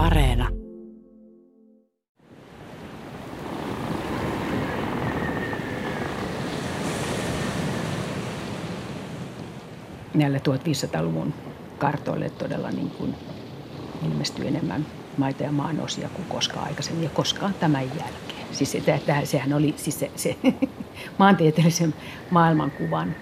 Areena. 0.00 0.48
Näillä 10.14 10.38
1500-luvun 10.38 11.34
kartoille 11.78 12.30
todella 12.30 12.70
niin 12.70 12.90
kuin 12.90 13.14
ilmestyy 14.06 14.48
enemmän 14.48 14.86
maita 15.18 15.42
ja 15.42 15.52
maanosia 15.52 16.08
kuin 16.08 16.28
koskaan 16.28 16.66
aikaisemmin 16.66 17.04
ja 17.04 17.10
koskaan 17.10 17.54
tämän 17.54 17.84
jälkeen. 17.84 18.46
Siis 18.52 18.72
se, 18.72 18.82
sehän 19.24 19.52
oli 19.52 19.74
siis 19.76 20.00
se, 20.00 20.10
se 20.16 20.36
maantieteellisen 21.18 21.94
maailmankuvan 22.30 23.16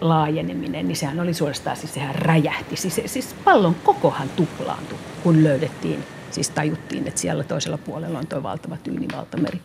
laajeneminen, 0.00 0.88
niin 0.88 0.96
sehän 0.96 1.20
oli 1.20 1.34
suorastaan, 1.34 1.76
siis 1.76 1.94
sehän 1.94 2.14
räjähti. 2.14 2.76
Siis, 2.76 3.00
siis 3.06 3.36
pallon 3.44 3.74
kokohan 3.74 4.28
tuplaantui, 4.28 4.98
kun 5.22 5.44
löydettiin, 5.44 6.04
siis 6.30 6.50
tajuttiin, 6.50 7.06
että 7.06 7.20
siellä 7.20 7.44
toisella 7.44 7.78
puolella 7.78 8.18
on 8.18 8.26
tuo 8.26 8.42
valtava 8.42 8.76
tyynivaltameri. 8.76 9.60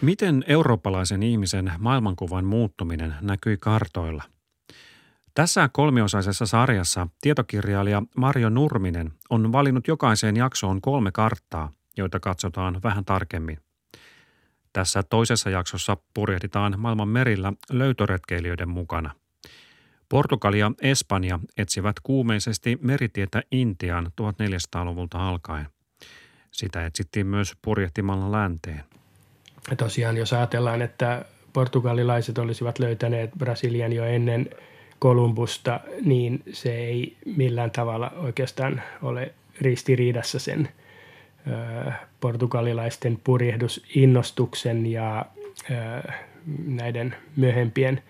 Miten 0.00 0.44
eurooppalaisen 0.46 1.22
ihmisen 1.22 1.72
maailmankuvan 1.78 2.44
muuttuminen 2.44 3.14
näkyi 3.20 3.56
kartoilla? 3.56 4.22
Tässä 5.34 5.68
kolmiosaisessa 5.72 6.46
sarjassa 6.46 7.08
tietokirjailija 7.20 8.02
Marjo 8.16 8.48
Nurminen 8.48 9.12
on 9.30 9.52
valinnut 9.52 9.88
jokaiseen 9.88 10.36
jaksoon 10.36 10.80
kolme 10.80 11.12
karttaa, 11.12 11.72
joita 11.96 12.20
katsotaan 12.20 12.80
vähän 12.82 13.04
tarkemmin. 13.04 13.58
Tässä 14.72 15.02
toisessa 15.02 15.50
jaksossa 15.50 15.96
purjehditaan 16.14 16.74
maailman 16.78 17.08
merillä 17.08 17.52
löytöretkeilijöiden 17.70 18.68
mukana. 18.68 19.10
Portugali 20.12 20.58
ja 20.58 20.72
Espanja 20.82 21.38
etsivät 21.56 21.96
kuumeisesti 22.02 22.78
meritietä 22.82 23.42
Intiaan 23.52 24.06
1400-luvulta 24.06 25.28
alkaen. 25.28 25.66
Sitä 26.50 26.86
etsittiin 26.86 27.26
myös 27.26 27.56
purjehtimalla 27.62 28.32
länteen. 28.32 28.84
Ja 29.70 29.76
tosiaan 29.76 30.16
jos 30.16 30.32
ajatellaan, 30.32 30.82
että 30.82 31.24
portugalilaiset 31.52 32.38
olisivat 32.38 32.78
löytäneet 32.78 33.30
Brasilian 33.38 33.92
jo 33.92 34.04
ennen 34.04 34.50
Kolumbusta, 34.98 35.80
niin 36.04 36.42
se 36.52 36.74
ei 36.74 37.16
millään 37.36 37.70
tavalla 37.70 38.10
oikeastaan 38.10 38.82
ole 39.02 39.34
ristiriidassa 39.60 40.38
sen 40.38 40.68
ö, 41.86 41.92
portugalilaisten 42.20 43.20
purjehdusinnostuksen 43.24 44.86
ja 44.86 45.26
ö, 45.70 46.12
näiden 46.66 47.16
myöhempien 47.36 48.02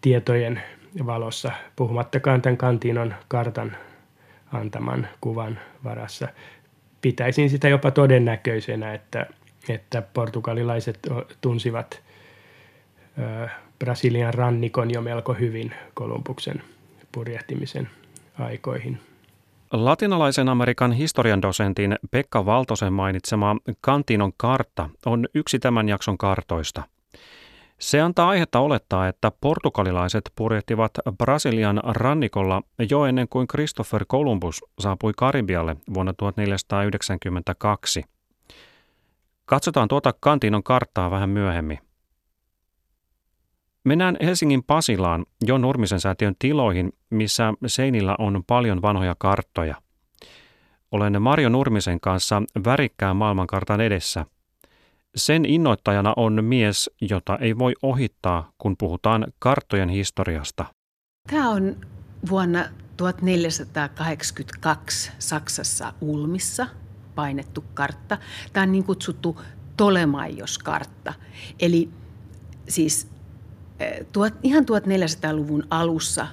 tietojen 0.00 0.62
valossa, 1.06 1.52
puhumattakaan 1.76 2.42
tämän 2.42 2.56
kantinon 2.56 3.14
kartan 3.28 3.76
antaman 4.52 5.08
kuvan 5.20 5.58
varassa. 5.84 6.28
Pitäisin 7.02 7.50
sitä 7.50 7.68
jopa 7.68 7.90
todennäköisenä, 7.90 8.94
että, 8.94 9.26
että 9.68 10.02
portugalilaiset 10.02 10.98
tunsivat 11.40 12.02
ö, 13.18 13.48
Brasilian 13.78 14.34
rannikon 14.34 14.90
jo 14.90 15.00
melko 15.00 15.34
hyvin 15.34 15.74
Kolumbuksen 15.94 16.62
purjehtimisen 17.12 17.88
aikoihin. 18.38 18.98
Latinalaisen 19.72 20.48
Amerikan 20.48 20.92
historian 20.92 21.42
dosentin 21.42 21.96
Pekka 22.10 22.46
Valtosen 22.46 22.92
mainitsema 22.92 23.56
Kantinon 23.80 24.32
kartta 24.36 24.90
on 25.06 25.26
yksi 25.34 25.58
tämän 25.58 25.88
jakson 25.88 26.18
kartoista– 26.18 26.82
se 27.80 28.00
antaa 28.00 28.28
aihetta 28.28 28.60
olettaa, 28.60 29.08
että 29.08 29.32
portugalilaiset 29.40 30.32
purjehtivat 30.36 30.92
Brasilian 31.18 31.80
rannikolla 31.84 32.62
jo 32.90 33.04
ennen 33.04 33.28
kuin 33.28 33.48
Christopher 33.48 34.04
Columbus 34.04 34.64
saapui 34.78 35.12
Karibialle 35.16 35.76
vuonna 35.94 36.12
1492. 36.12 38.04
Katsotaan 39.44 39.88
tuota 39.88 40.14
Kantinon 40.20 40.62
karttaa 40.62 41.10
vähän 41.10 41.30
myöhemmin. 41.30 41.78
Mennään 43.84 44.16
Helsingin 44.22 44.62
Pasilaan 44.62 45.26
jo 45.46 45.58
Nurmisen 45.58 46.00
säätiön 46.00 46.34
tiloihin, 46.38 46.92
missä 47.10 47.54
seinillä 47.66 48.16
on 48.18 48.44
paljon 48.46 48.82
vanhoja 48.82 49.14
karttoja. 49.18 49.74
Olen 50.92 51.22
Marjo 51.22 51.48
Nurmisen 51.48 52.00
kanssa 52.00 52.42
värikkään 52.64 53.16
maailmankartan 53.16 53.80
edessä– 53.80 54.26
sen 55.16 55.44
innoittajana 55.44 56.12
on 56.16 56.44
mies, 56.44 56.90
jota 57.00 57.38
ei 57.40 57.58
voi 57.58 57.74
ohittaa, 57.82 58.52
kun 58.58 58.76
puhutaan 58.76 59.26
karttojen 59.38 59.88
historiasta. 59.88 60.64
Tämä 61.30 61.50
on 61.50 61.76
vuonna 62.30 62.64
1482 62.96 65.12
Saksassa 65.18 65.92
Ulmissa 66.00 66.66
painettu 67.14 67.64
kartta. 67.74 68.18
Tämä 68.52 68.62
on 68.62 68.72
niin 68.72 68.84
kutsuttu 68.84 69.40
Tolemaios-kartta. 69.76 71.14
Eli 71.60 71.90
siis 72.68 73.08
eh, 73.80 74.06
tuot, 74.12 74.34
ihan 74.42 74.64
1400-luvun 74.64 75.66
alussa, 75.70 76.26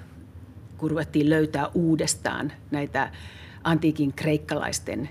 kun 0.77 0.89
ruvettiin 0.89 1.29
löytää 1.29 1.67
uudestaan 1.73 2.51
näitä 2.71 3.11
antiikin 3.63 4.13
kreikkalaisten 4.13 5.09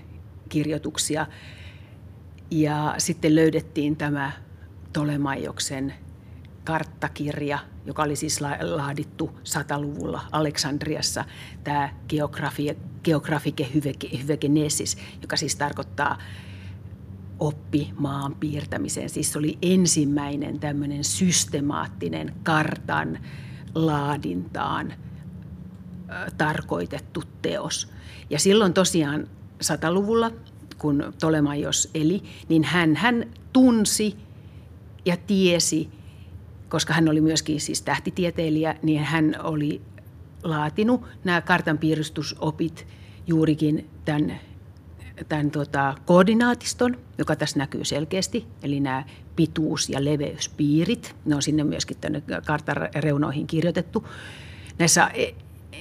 kirjoituksia, 0.49 1.25
ja 2.51 2.95
sitten 2.97 3.35
löydettiin 3.35 3.95
tämä 3.95 4.31
Tolemaioksen 4.93 5.93
karttakirja, 6.63 7.59
joka 7.85 8.03
oli 8.03 8.15
siis 8.15 8.41
laadittu 8.61 9.39
sataluvulla 9.43 10.21
Aleksandriassa, 10.31 11.25
tämä 11.63 11.89
geografi, 12.09 12.77
geografike 13.03 13.67
hyvegenesis, 14.13 14.97
joka 15.21 15.37
siis 15.37 15.55
tarkoittaa 15.55 16.17
oppi 17.39 17.93
maan 17.99 18.35
piirtämiseen. 18.35 19.09
Siis 19.09 19.31
se 19.31 19.39
oli 19.39 19.57
ensimmäinen 19.61 20.59
tämmöinen 20.59 21.03
systemaattinen 21.03 22.35
kartan 22.43 23.19
laadintaan 23.75 24.93
tarkoitettu 26.37 27.23
teos. 27.41 27.91
Ja 28.29 28.39
silloin 28.39 28.73
tosiaan 28.73 29.27
sataluvulla 29.61 30.31
kun 30.77 31.13
Tolemaios 31.19 31.89
eli, 31.93 32.23
niin 32.49 32.63
hän, 32.63 32.95
hän 32.95 33.25
tunsi 33.53 34.15
ja 35.05 35.17
tiesi, 35.17 35.89
koska 36.69 36.93
hän 36.93 37.09
oli 37.09 37.21
myöskin 37.21 37.61
siis 37.61 37.81
tähtitieteilijä, 37.81 38.75
niin 38.83 39.03
hän 39.03 39.35
oli 39.43 39.81
laatinut 40.43 41.01
nämä 41.23 41.41
kartanpiirustusopit 41.41 42.87
juurikin 43.27 43.89
tämän, 44.05 44.39
tämän 45.29 45.51
tota, 45.51 45.95
koordinaatiston, 46.05 46.97
joka 47.17 47.35
tässä 47.35 47.57
näkyy 47.59 47.85
selkeästi, 47.85 48.45
eli 48.63 48.79
nämä 48.79 49.03
pituus- 49.35 49.89
ja 49.89 50.05
leveyspiirit. 50.05 51.15
Ne 51.25 51.35
on 51.35 51.41
sinne 51.41 51.63
myöskin 51.63 51.97
tänne 51.97 52.23
kartan 52.45 52.89
reunoihin 52.95 53.47
kirjoitettu. 53.47 54.07
Näissä 54.79 55.11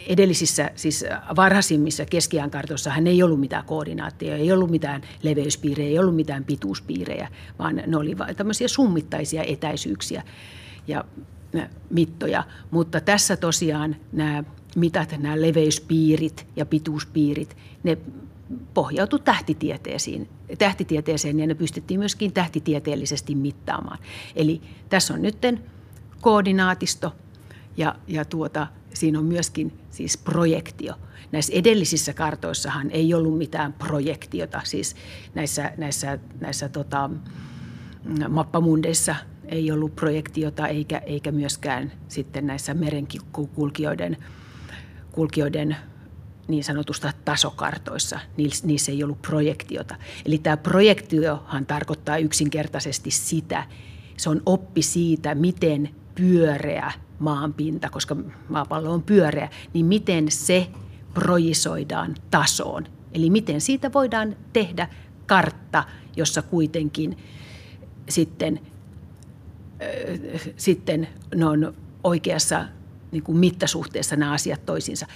edellisissä, 0.07 0.71
siis 0.75 1.05
varhaisimmissa 1.37 2.05
keskiään 2.05 2.51
hän 2.91 3.07
ei 3.07 3.23
ollut 3.23 3.41
mitään 3.41 3.65
koordinaatteja, 3.65 4.37
ei 4.37 4.53
ollut 4.53 4.71
mitään 4.71 5.03
leveyspiirejä, 5.23 5.89
ei 5.89 5.99
ollut 5.99 6.17
mitään 6.17 6.45
pituuspiirejä, 6.45 7.29
vaan 7.59 7.83
ne 7.87 7.97
olivat 7.97 8.37
tämmöisiä 8.37 8.69
summittaisia 8.69 9.43
etäisyyksiä 9.43 10.23
ja 10.87 11.05
mittoja. 11.91 12.45
Mutta 12.71 13.01
tässä 13.01 13.37
tosiaan 13.37 13.97
nämä 14.13 14.45
mitat, 14.77 15.15
nämä 15.19 15.41
leveyspiirit 15.41 16.47
ja 16.57 16.67
pituuspiirit, 16.67 17.57
ne 17.83 17.99
pohjautu 18.75 19.19
tähtitieteeseen, 19.19 20.29
tähtitieteeseen 20.59 21.41
ja 21.41 21.47
ne 21.47 21.55
pystyttiin 21.55 22.01
myöskin 22.01 22.33
tähtitieteellisesti 22.33 23.35
mittaamaan. 23.35 23.99
Eli 24.37 24.61
tässä 24.89 25.15
on 25.15 25.23
nytten 25.23 25.61
koordinaatisto 26.21 27.15
ja, 27.77 27.95
ja 28.09 28.25
tuota, 28.25 28.67
siinä 28.97 29.19
on 29.19 29.25
myöskin 29.25 29.73
siis 29.91 30.17
projektio. 30.17 30.95
Näissä 31.33 31.53
edellisissä 31.53 32.13
kartoissahan 32.13 32.91
ei 32.91 33.15
ollut 33.15 33.39
mitään 33.39 33.73
projektiota, 33.73 34.61
siis 34.65 34.97
näissä, 35.35 35.73
näissä, 35.77 36.19
näissä 36.41 36.69
tota, 36.69 37.11
mappamundeissa 38.29 39.17
ei 39.49 39.71
ollut 39.71 39.97
projektiota 39.97 40.67
eikä, 40.67 40.99
eikä 40.99 41.33
myöskään 41.33 41.93
sitten 42.09 42.47
näissä 42.47 42.75
merenkulkijoiden 42.75 44.17
kulkijoiden 45.13 45.77
niin 46.49 46.65
sanotusta 46.65 47.13
tasokartoissa, 47.25 48.21
niissä 48.65 48.93
ei 48.93 49.05
ollut 49.05 49.23
projektiota. 49.23 49.97
Eli 50.25 50.39
tämä 50.39 50.57
projektiohan 50.57 51.67
tarkoittaa 51.67 52.17
yksinkertaisesti 52.17 53.11
sitä, 53.11 53.67
se 54.17 54.31
on 54.31 54.43
oppi 54.47 54.83
siitä, 54.83 55.35
miten 55.35 55.89
pyöreä 56.15 56.93
maanpinta, 57.19 57.91
koska 57.91 58.17
maapallo 58.49 58.93
on 58.93 59.03
pyöreä, 59.03 59.49
niin 59.75 59.87
miten 59.87 60.31
se 60.31 60.67
projisoidaan 61.15 62.15
tasoon. 62.31 62.87
Eli 63.13 63.31
miten 63.31 63.61
siitä 63.61 63.93
voidaan 63.93 64.37
tehdä 64.53 64.89
kartta, 65.27 65.85
jossa 66.17 66.43
kuitenkin 66.43 67.17
sitten, 68.09 68.61
äh, 69.83 70.41
sitten 70.57 71.09
ne 71.35 71.47
on 71.47 71.75
oikeassa 72.05 72.65
niin 73.13 73.23
kuin 73.23 73.39
mittasuhteessa 73.39 74.17
nämä 74.17 74.33
asiat 74.33 74.67
toisiinsa. 74.67 75.07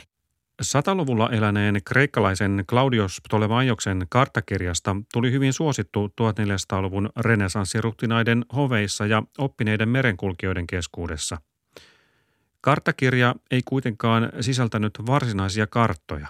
Sataluvulla 0.62 1.30
eläneen 1.30 1.80
kreikkalaisen 1.84 2.64
Claudios 2.68 3.20
Ptolemaioksen 3.28 4.06
karttakirjasta 4.08 4.96
tuli 5.12 5.32
hyvin 5.32 5.52
suosittu 5.52 6.06
1400-luvun 6.06 7.10
renesanssiruhtinaiden 7.16 8.44
hoveissa 8.56 9.06
ja 9.06 9.22
oppineiden 9.38 9.88
merenkulkijoiden 9.88 10.66
keskuudessa. 10.66 11.38
Karttakirja 12.60 13.34
ei 13.50 13.62
kuitenkaan 13.64 14.32
sisältänyt 14.40 14.98
varsinaisia 15.06 15.66
karttoja. 15.66 16.26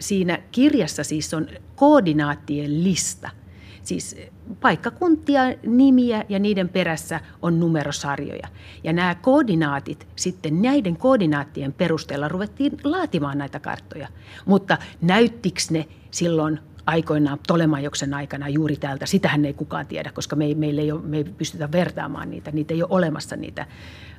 Siinä 0.00 0.38
kirjassa 0.52 1.04
siis 1.04 1.34
on 1.34 1.48
koordinaattien 1.76 2.84
lista– 2.84 3.30
Siis 3.88 4.16
paikkakuntia, 4.60 5.42
nimiä 5.66 6.24
ja 6.28 6.38
niiden 6.38 6.68
perässä 6.68 7.20
on 7.42 7.60
numerosarjoja. 7.60 8.48
Ja 8.84 8.92
nämä 8.92 9.14
koordinaatit, 9.14 10.08
sitten 10.16 10.62
näiden 10.62 10.96
koordinaattien 10.96 11.72
perusteella 11.72 12.28
ruvettiin 12.28 12.72
laatimaan 12.84 13.38
näitä 13.38 13.60
karttoja. 13.60 14.08
Mutta 14.46 14.78
näyttikö 15.00 15.60
ne 15.70 15.88
silloin 16.10 16.60
aikoinaan 16.88 17.38
Tolemajoksen 17.46 18.14
aikana 18.14 18.48
juuri 18.48 18.76
täältä, 18.76 19.06
sitähän 19.06 19.44
ei 19.44 19.54
kukaan 19.54 19.86
tiedä, 19.86 20.10
koska 20.14 20.36
me 20.36 20.44
ei, 20.44 20.54
meillä 20.54 20.82
ei, 20.82 20.92
ole, 20.92 21.00
me 21.02 21.16
ei 21.16 21.24
pystytä 21.24 21.72
vertaamaan 21.72 22.30
niitä, 22.30 22.50
niitä 22.50 22.74
ei 22.74 22.82
ole 22.82 22.88
olemassa 22.90 23.36
niitä 23.36 23.66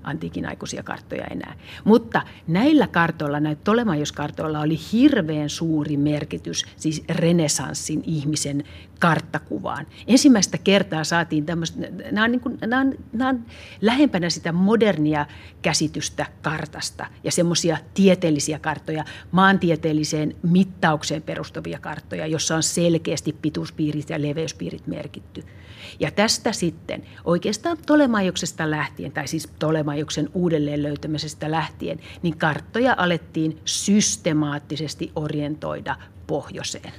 antiikin 0.04 0.46
aikuisia 0.46 0.84
karttoja 0.84 1.26
enää. 1.26 1.54
Mutta 1.84 2.22
näillä 2.48 2.88
kartoilla, 2.88 3.40
näillä 3.40 3.62
Tolemaios-kartoilla 3.64 4.60
oli 4.60 4.80
hirveän 4.92 5.50
suuri 5.50 5.98
merkitys 5.98 6.66
siis 6.76 7.04
renesanssin 7.10 8.04
ihmisen 8.06 8.64
karttakuvaan. 9.00 9.88
Ensimmäistä 10.08 10.58
kertaa 10.58 11.04
saatiin 11.04 11.46
tämmöistä, 11.46 11.80
nämä 12.12 12.24
on, 12.24 12.32
niin 12.32 12.42
kuin, 12.42 12.58
nämä 12.62 12.82
on, 12.82 12.94
nämä 13.14 13.30
on 13.30 13.46
lähempänä 13.82 14.30
sitä 14.30 14.52
modernia 14.52 15.26
käsitystä 15.62 16.26
kartasta 16.42 17.06
ja 17.24 17.32
semmoisia 17.32 17.78
tieteellisiä 17.94 18.60
karttoja, 18.60 19.06
maantieteelliseen 19.32 20.36
mittaukseen 20.44 21.22
perustuvia 21.22 21.80
karttoja, 21.80 22.28
jossa 22.28 22.56
on 22.56 22.64
selkeästi 22.64 23.34
pituuspiirit 23.42 24.10
ja 24.10 24.22
leveyspiirit 24.22 24.88
merkitty. 24.88 25.44
Ja 26.00 26.12
tästä 26.12 26.52
sitten 26.52 27.04
oikeastaan 27.24 27.78
Tolemajoksesta 27.86 28.72
lähtien, 28.72 29.12
tai 29.12 29.28
siis 29.28 29.50
Tolemajoksen 29.60 30.30
uudelleen 30.34 30.84
löytämisestä 30.84 31.52
lähtien, 31.52 32.00
niin 32.22 32.38
karttoja 32.38 32.96
alettiin 32.98 33.60
systemaattisesti 33.66 35.12
orientoida 35.16 35.96
pohjoiseen. 36.28 36.94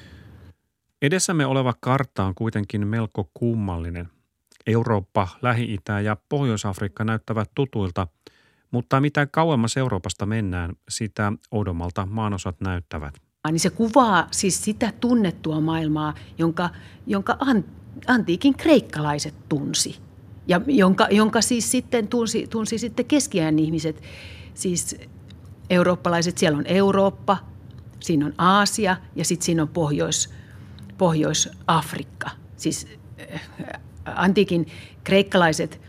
Edessämme 1.03 1.47
oleva 1.47 1.75
kartta 1.81 2.25
on 2.25 2.35
kuitenkin 2.35 2.87
melko 2.87 3.31
kummallinen. 3.35 4.09
Eurooppa, 4.67 5.29
Lähi-Itä 5.43 6.01
ja 6.01 6.17
Pohjois-Afrikka 6.29 7.05
näyttävät 7.05 7.51
tutuilta, 7.55 8.07
mutta 8.71 9.01
mitä 9.01 9.27
kauemmas 9.27 9.77
Euroopasta 9.77 10.27
mennään, 10.27 10.77
sitä 10.89 11.33
oudommalta 11.51 12.07
maanosat 12.11 12.61
näyttävät. 12.61 13.15
Niin 13.51 13.61
se 13.61 13.71
kuvaa 13.71 14.29
siis 14.31 14.65
sitä 14.65 14.93
tunnettua 15.01 15.61
maailmaa, 15.61 16.15
jonka, 16.39 16.71
jonka 17.07 17.39
antiikin 18.07 18.55
kreikkalaiset 18.55 19.35
tunsi. 19.49 19.99
Ja 20.47 20.61
jonka, 20.67 21.09
jonka 21.11 21.41
siis 21.41 21.71
sitten 21.71 22.09
tunsi, 22.09 22.47
tunsi 22.47 22.79
sitten 22.79 23.07
keskiajan 23.07 23.59
ihmiset, 23.59 24.03
siis 24.55 24.97
eurooppalaiset, 25.71 26.39
siellä 26.39 26.59
on 26.59 26.67
Eurooppa, 26.67 27.37
siinä 28.01 28.27
on 28.27 28.35
Aasia 28.39 28.97
ja 29.17 29.25
sitten 29.25 29.45
siinä 29.45 29.63
on 29.63 29.69
Pohjois, 29.69 30.40
Pohjois-Afrikka. 31.01 32.31
Siis 32.57 32.87
äh, 33.35 33.41
antiikin 34.05 34.67
kreikkalaiset, 35.05 35.81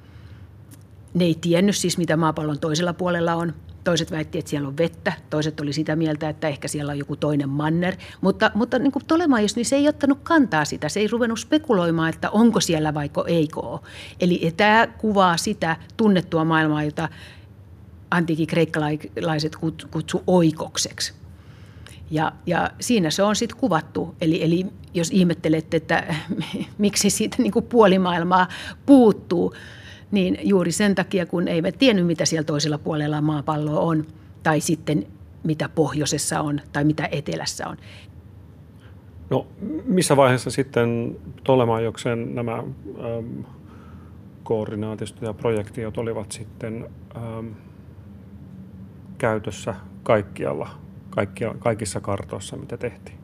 ne 1.14 1.26
ei 1.26 1.38
tiennyt 1.42 1.76
siis 1.76 1.98
mitä 1.98 2.18
maapallon 2.18 2.60
toisella 2.60 2.94
puolella 2.94 3.36
on. 3.36 3.54
Toiset 3.84 4.12
väitti, 4.12 4.40
että 4.40 4.50
siellä 4.50 4.68
on 4.68 4.78
vettä, 4.78 5.14
toiset 5.30 5.60
oli 5.60 5.74
sitä 5.74 5.96
mieltä, 5.96 6.30
että 6.30 6.48
ehkä 6.48 6.68
siellä 6.68 6.92
on 6.92 6.98
joku 6.98 7.16
toinen 7.16 7.50
manner. 7.50 7.96
Mutta, 8.22 8.52
mutta 8.54 8.80
niin 8.80 8.92
kuin 8.92 9.06
Tolemaios, 9.06 9.56
niin 9.56 9.66
se 9.66 9.76
ei 9.76 9.88
ottanut 9.88 10.20
kantaa 10.24 10.66
sitä. 10.66 10.90
Se 10.90 11.00
ei 11.00 11.08
ruvennut 11.08 11.40
spekuloimaan, 11.40 12.10
että 12.10 12.30
onko 12.30 12.60
siellä 12.60 12.94
vaiko 12.94 13.26
eikö 13.28 13.60
ole. 13.60 13.80
Eli 14.20 14.54
tämä 14.58 14.88
kuvaa 14.88 15.38
sitä 15.38 15.78
tunnettua 15.98 16.46
maailmaa, 16.46 16.84
jota 16.84 17.10
antiikin 18.12 18.48
kreikkalaiset 18.48 19.56
kutsu 19.92 20.24
oikokseksi. 20.28 21.21
Ja, 22.12 22.32
ja 22.46 22.72
siinä 22.80 23.10
se 23.10 23.24
on 23.24 23.36
sitten 23.36 23.58
kuvattu. 23.58 24.16
Eli, 24.22 24.44
eli 24.44 24.66
jos 24.94 25.10
ihmettelette, 25.12 25.78
että 25.78 26.16
miksi 26.78 27.10
siitä 27.10 27.36
niin 27.40 27.52
kuin 27.52 27.66
puolimaailmaa 27.66 28.48
puuttuu, 28.86 29.54
niin 30.12 30.38
juuri 30.42 30.72
sen 30.72 30.96
takia, 30.96 31.26
kun 31.26 31.48
eivät 31.48 31.76
tiennyt, 31.78 32.06
mitä 32.06 32.26
siellä 32.26 32.46
toisella 32.46 32.78
puolella 32.78 33.22
maapalloa 33.22 33.80
on, 33.80 34.06
tai 34.44 34.60
sitten 34.62 35.08
mitä 35.44 35.70
pohjoisessa 35.70 36.42
on, 36.42 36.62
tai 36.74 36.84
mitä 36.84 37.10
etelässä 37.12 37.68
on. 37.68 37.78
No 39.30 39.48
missä 39.86 40.18
vaiheessa 40.18 40.52
sitten 40.52 41.18
Tolemajoksen 41.44 42.36
nämä 42.36 42.58
ähm, 42.58 43.42
koordinaatisto 44.44 45.26
ja 45.26 45.34
projektiot 45.34 45.98
olivat 45.98 46.32
sitten 46.32 46.90
ähm, 47.16 47.48
käytössä 49.18 49.76
kaikkialla, 50.04 50.70
kaikkia, 51.12 51.56
kaikissa 51.60 52.00
kartoissa, 52.00 52.58
mitä 52.58 52.78
tehtiin? 52.78 53.18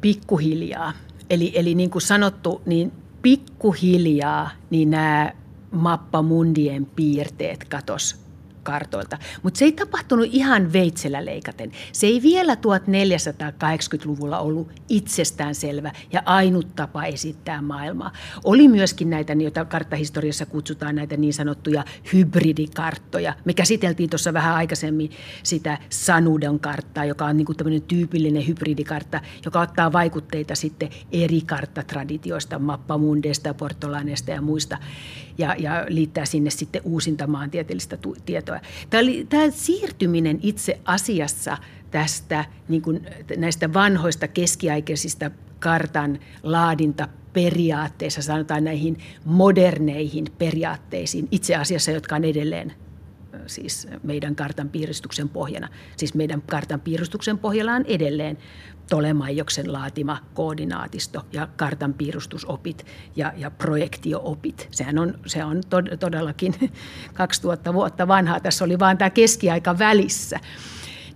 Pikkuhiljaa. 0.00 0.92
Eli, 1.30 1.52
eli 1.54 1.74
niin 1.74 1.90
kuin 1.90 2.02
sanottu, 2.02 2.62
niin 2.66 2.92
pikkuhiljaa 3.22 4.50
niin 4.70 4.90
nämä 4.90 5.32
mappamundien 5.70 6.86
piirteet 6.86 7.64
katos 7.64 8.25
kartoilta. 8.66 9.18
Mutta 9.42 9.58
se 9.58 9.64
ei 9.64 9.72
tapahtunut 9.72 10.28
ihan 10.30 10.72
veitsellä 10.72 11.24
leikaten. 11.24 11.72
Se 11.92 12.06
ei 12.06 12.22
vielä 12.22 12.54
1480-luvulla 12.54 14.38
ollut 14.38 14.70
itsestään-selvä 14.88 15.92
ja 16.12 16.22
ainut 16.24 16.76
tapa 16.76 17.04
esittää 17.04 17.62
maailmaa. 17.62 18.12
Oli 18.44 18.68
myöskin 18.68 19.10
näitä, 19.10 19.32
joita 19.32 19.64
karttahistoriassa 19.64 20.46
kutsutaan 20.46 20.94
näitä 20.94 21.16
niin 21.16 21.34
sanottuja 21.34 21.84
hybridikarttoja. 22.12 23.34
Me 23.44 23.54
käsiteltiin 23.54 24.10
tuossa 24.10 24.32
vähän 24.32 24.54
aikaisemmin 24.54 25.10
sitä 25.42 25.78
Sanudon 25.90 26.60
karttaa, 26.60 27.04
joka 27.04 27.24
on 27.24 27.36
niin 27.36 27.56
tämmöinen 27.56 27.82
tyypillinen 27.82 28.46
hybridikartta, 28.46 29.20
joka 29.44 29.60
ottaa 29.60 29.92
vaikutteita 29.92 30.54
sitten 30.54 30.90
eri 31.12 31.40
karttatraditioista, 31.40 32.58
mappamundeista, 32.58 33.54
portolaneista 33.54 34.30
ja 34.30 34.42
muista 34.42 34.78
ja, 35.38 35.56
ja 35.58 35.86
liittää 35.88 36.24
sinne 36.24 36.50
sitten 36.50 36.82
uusinta 36.84 37.26
maantieteellistä 37.26 37.98
tietoa. 38.26 38.60
Tämä, 38.90 39.02
oli, 39.02 39.26
tämä 39.28 39.50
siirtyminen 39.50 40.38
itse 40.42 40.80
asiassa 40.84 41.58
tästä 41.90 42.44
niin 42.68 42.82
kuin 42.82 43.06
näistä 43.36 43.72
vanhoista 43.72 44.28
keskiaikaisista 44.28 45.30
kartan 45.58 46.18
laadinta 46.42 47.08
periaatteissa, 47.32 48.22
sanotaan 48.22 48.64
näihin 48.64 48.98
moderneihin 49.24 50.26
periaatteisiin, 50.38 51.28
itse 51.30 51.56
asiassa, 51.56 51.90
jotka 51.90 52.16
on 52.16 52.24
edelleen 52.24 52.72
siis 53.46 53.88
meidän 54.02 54.36
kartan 54.36 54.68
piiristuksen 54.68 55.28
pohjana. 55.28 55.68
Siis 55.96 56.14
meidän 56.14 56.42
kartan 56.42 56.80
piirustuksen 56.80 57.38
pohjalla 57.38 57.72
on 57.72 57.84
edelleen 57.86 58.38
Tolemaioksen 58.90 59.72
laatima 59.72 60.18
koordinaatisto 60.34 61.26
ja 61.32 61.48
kartan 61.56 61.94
piirustusopit 61.94 62.86
ja, 63.16 63.32
ja 63.36 63.50
projektioopit. 63.50 64.68
Sehän 64.70 64.98
on, 64.98 65.18
se 65.26 65.44
on 65.44 65.60
todellakin 66.00 66.54
2000 67.14 67.74
vuotta 67.74 68.08
vanhaa. 68.08 68.40
Tässä 68.40 68.64
oli 68.64 68.78
vain 68.78 68.98
tämä 68.98 69.10
keskiaika 69.10 69.78
välissä. 69.78 70.40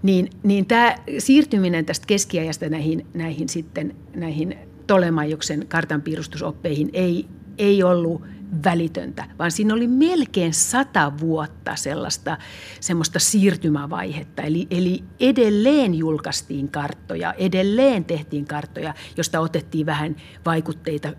Niin, 0.03 0.31
niin 0.43 0.67
tämä 0.67 0.95
siirtyminen 1.19 1.87
tästä 1.87 2.07
keskiajasta 2.07 2.69
näihin, 2.69 3.07
näihin, 3.15 3.49
sitten, 3.49 3.97
näihin 4.17 4.59
Tolemaioksen 4.87 5.67
kartanpiirustusoppeihin 5.67 6.91
ei, 6.93 7.27
ei 7.59 7.83
ollut– 7.83 8.23
välitöntä, 8.65 9.25
vaan 9.39 9.51
siinä 9.51 9.75
oli 9.75 9.87
melkein 9.87 10.55
sata 10.55 11.13
vuotta 11.21 11.77
sellaista 11.77 12.39
semmoista 12.81 13.19
siirtymävaihetta. 13.19 14.43
Eli, 14.43 14.67
eli 14.71 15.05
edelleen 15.21 15.95
julkaistiin 15.95 16.69
karttoja, 16.69 17.33
edelleen 17.33 18.05
tehtiin 18.05 18.45
karttoja, 18.47 18.95
josta 19.17 19.41
otettiin 19.41 19.87
vähän 19.87 20.17
vaikutteita 20.47 21.13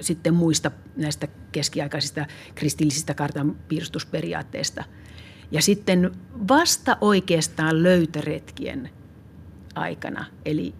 sitten 0.00 0.34
muista 0.34 0.70
näistä 0.96 1.28
keskiaikaisista 1.52 2.26
kristillisistä 2.54 3.14
kartanpiirustusperiaatteista. 3.14 4.84
Ja 5.50 5.62
sitten 5.62 6.12
vasta 6.48 6.96
oikeastaan 7.00 7.82
löytöretkien 7.82 8.90
aikana, 9.74 10.24
eli 10.44 10.74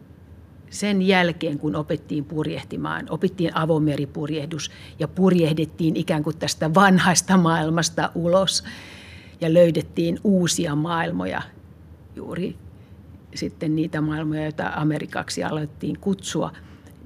sen 0.70 1.02
jälkeen, 1.02 1.58
kun 1.58 1.76
opettiin 1.76 2.24
purjehtimaan, 2.24 3.06
opittiin 3.10 3.56
avomeripurjehdus 3.56 4.70
ja 4.98 5.08
purjehdettiin 5.08 5.96
ikään 5.96 6.22
kuin 6.22 6.38
tästä 6.38 6.74
vanhasta 6.74 7.36
maailmasta 7.36 8.10
ulos 8.14 8.64
ja 9.40 9.54
löydettiin 9.54 10.18
uusia 10.24 10.74
maailmoja, 10.74 11.42
juuri 12.16 12.56
sitten 13.34 13.76
niitä 13.76 14.00
maailmoja, 14.00 14.42
joita 14.42 14.72
Amerikaksi 14.76 15.44
alettiin 15.44 15.98
kutsua, 16.00 16.52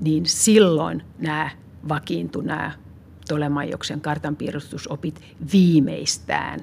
niin 0.00 0.26
silloin 0.26 1.02
nämä 1.19 1.50
vakiintui 1.88 2.45
nämä 2.45 2.73
Tolemajoksen 3.29 4.00
kartanpiirustusopit 4.00 5.21
viimeistään 5.52 6.61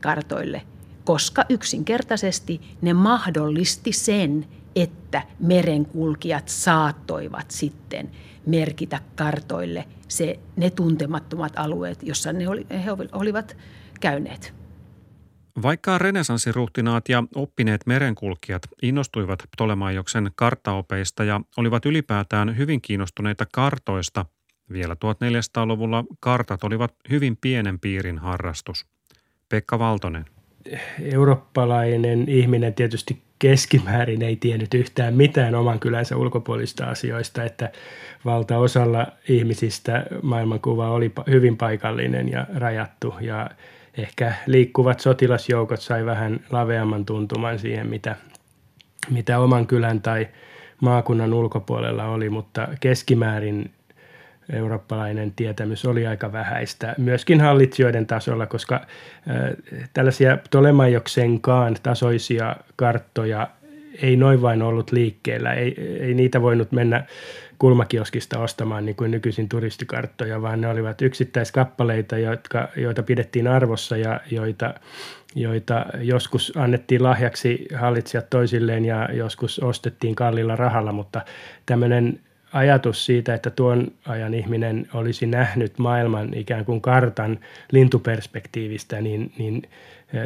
kartoille 0.00 0.62
koska 1.04 1.44
yksinkertaisesti 1.48 2.60
ne 2.82 2.92
mahdollisti 2.92 3.92
sen, 3.92 4.46
että 4.76 5.22
merenkulkijat 5.40 6.48
saattoivat 6.48 7.50
sitten 7.50 8.10
merkitä 8.46 9.00
kartoille 9.16 9.84
se, 10.08 10.38
ne 10.56 10.70
tuntemattomat 10.70 11.52
alueet, 11.56 12.02
jossa 12.02 12.32
ne 12.32 12.48
oli, 12.48 12.66
he 12.84 12.90
olivat 13.12 13.56
käyneet. 14.00 14.54
Vaikka 15.62 15.98
renesanssiruhtinaat 15.98 17.08
ja 17.08 17.24
oppineet 17.34 17.80
merenkulkijat 17.86 18.62
innostuivat 18.82 19.42
Ptolemaioksen 19.50 20.30
karttaopeista 20.34 21.24
ja 21.24 21.40
olivat 21.56 21.86
ylipäätään 21.86 22.56
hyvin 22.56 22.80
kiinnostuneita 22.80 23.46
kartoista, 23.52 24.26
vielä 24.72 24.94
1400-luvulla 24.94 26.04
kartat 26.20 26.64
olivat 26.64 26.94
hyvin 27.10 27.36
pienen 27.36 27.80
piirin 27.80 28.18
harrastus. 28.18 28.86
Pekka 29.48 29.78
Valtonen. 29.78 30.24
Eurooppalainen 31.02 32.28
ihminen 32.28 32.74
tietysti 32.74 33.22
keskimäärin 33.44 34.22
ei 34.22 34.36
tiennyt 34.36 34.74
yhtään 34.74 35.14
mitään 35.14 35.54
oman 35.54 35.80
kylänsä 35.80 36.16
ulkopuolista 36.16 36.84
asioista, 36.84 37.44
että 37.44 37.72
valtaosalla 38.24 39.06
ihmisistä 39.28 40.06
maailmankuva 40.22 40.90
oli 40.90 41.12
hyvin 41.30 41.56
paikallinen 41.56 42.28
ja 42.32 42.46
rajattu 42.54 43.14
ja 43.20 43.50
ehkä 43.98 44.34
liikkuvat 44.46 45.00
sotilasjoukot 45.00 45.80
sai 45.80 46.04
vähän 46.04 46.40
laveamman 46.50 47.04
tuntuman 47.04 47.58
siihen, 47.58 47.86
mitä, 47.86 48.16
mitä 49.10 49.38
oman 49.38 49.66
kylän 49.66 50.02
tai 50.02 50.28
maakunnan 50.80 51.34
ulkopuolella 51.34 52.04
oli, 52.04 52.30
mutta 52.30 52.68
keskimäärin 52.80 53.70
eurooppalainen 54.52 55.32
tietämys 55.36 55.84
oli 55.84 56.06
aika 56.06 56.32
vähäistä, 56.32 56.94
myöskin 56.98 57.40
hallitsijoiden 57.40 58.06
tasolla, 58.06 58.46
koska 58.46 58.74
äh, 58.74 58.84
tällaisia 59.92 60.36
Ptolemaioksenkaan 60.36 61.76
tasoisia 61.82 62.56
karttoja 62.76 63.48
ei 64.02 64.16
noin 64.16 64.42
vain 64.42 64.62
ollut 64.62 64.92
liikkeellä, 64.92 65.52
ei, 65.52 65.98
ei 66.00 66.14
niitä 66.14 66.42
voinut 66.42 66.72
mennä 66.72 67.04
kulmakioskista 67.58 68.38
ostamaan 68.38 68.86
niin 68.86 68.96
kuin 68.96 69.10
nykyisin 69.10 69.48
turistikarttoja, 69.48 70.42
vaan 70.42 70.60
ne 70.60 70.68
olivat 70.68 71.02
yksittäiskappaleita, 71.02 72.18
jotka, 72.18 72.68
joita 72.76 73.02
pidettiin 73.02 73.48
arvossa 73.48 73.96
ja 73.96 74.20
joita, 74.30 74.74
joita 75.34 75.86
joskus 76.00 76.52
annettiin 76.56 77.02
lahjaksi 77.02 77.66
hallitsijat 77.74 78.30
toisilleen 78.30 78.84
ja 78.84 79.08
joskus 79.12 79.58
ostettiin 79.58 80.14
kallilla 80.14 80.56
rahalla, 80.56 80.92
mutta 80.92 81.20
tämmöinen 81.66 82.20
ajatus 82.54 83.06
siitä, 83.06 83.34
että 83.34 83.50
tuon 83.50 83.86
ajan 84.06 84.34
ihminen 84.34 84.88
olisi 84.94 85.26
nähnyt 85.26 85.78
maailman 85.78 86.34
ikään 86.34 86.64
kuin 86.64 86.80
kartan 86.80 87.38
lintuperspektiivistä, 87.72 89.00
niin, 89.00 89.32
niin 89.38 89.62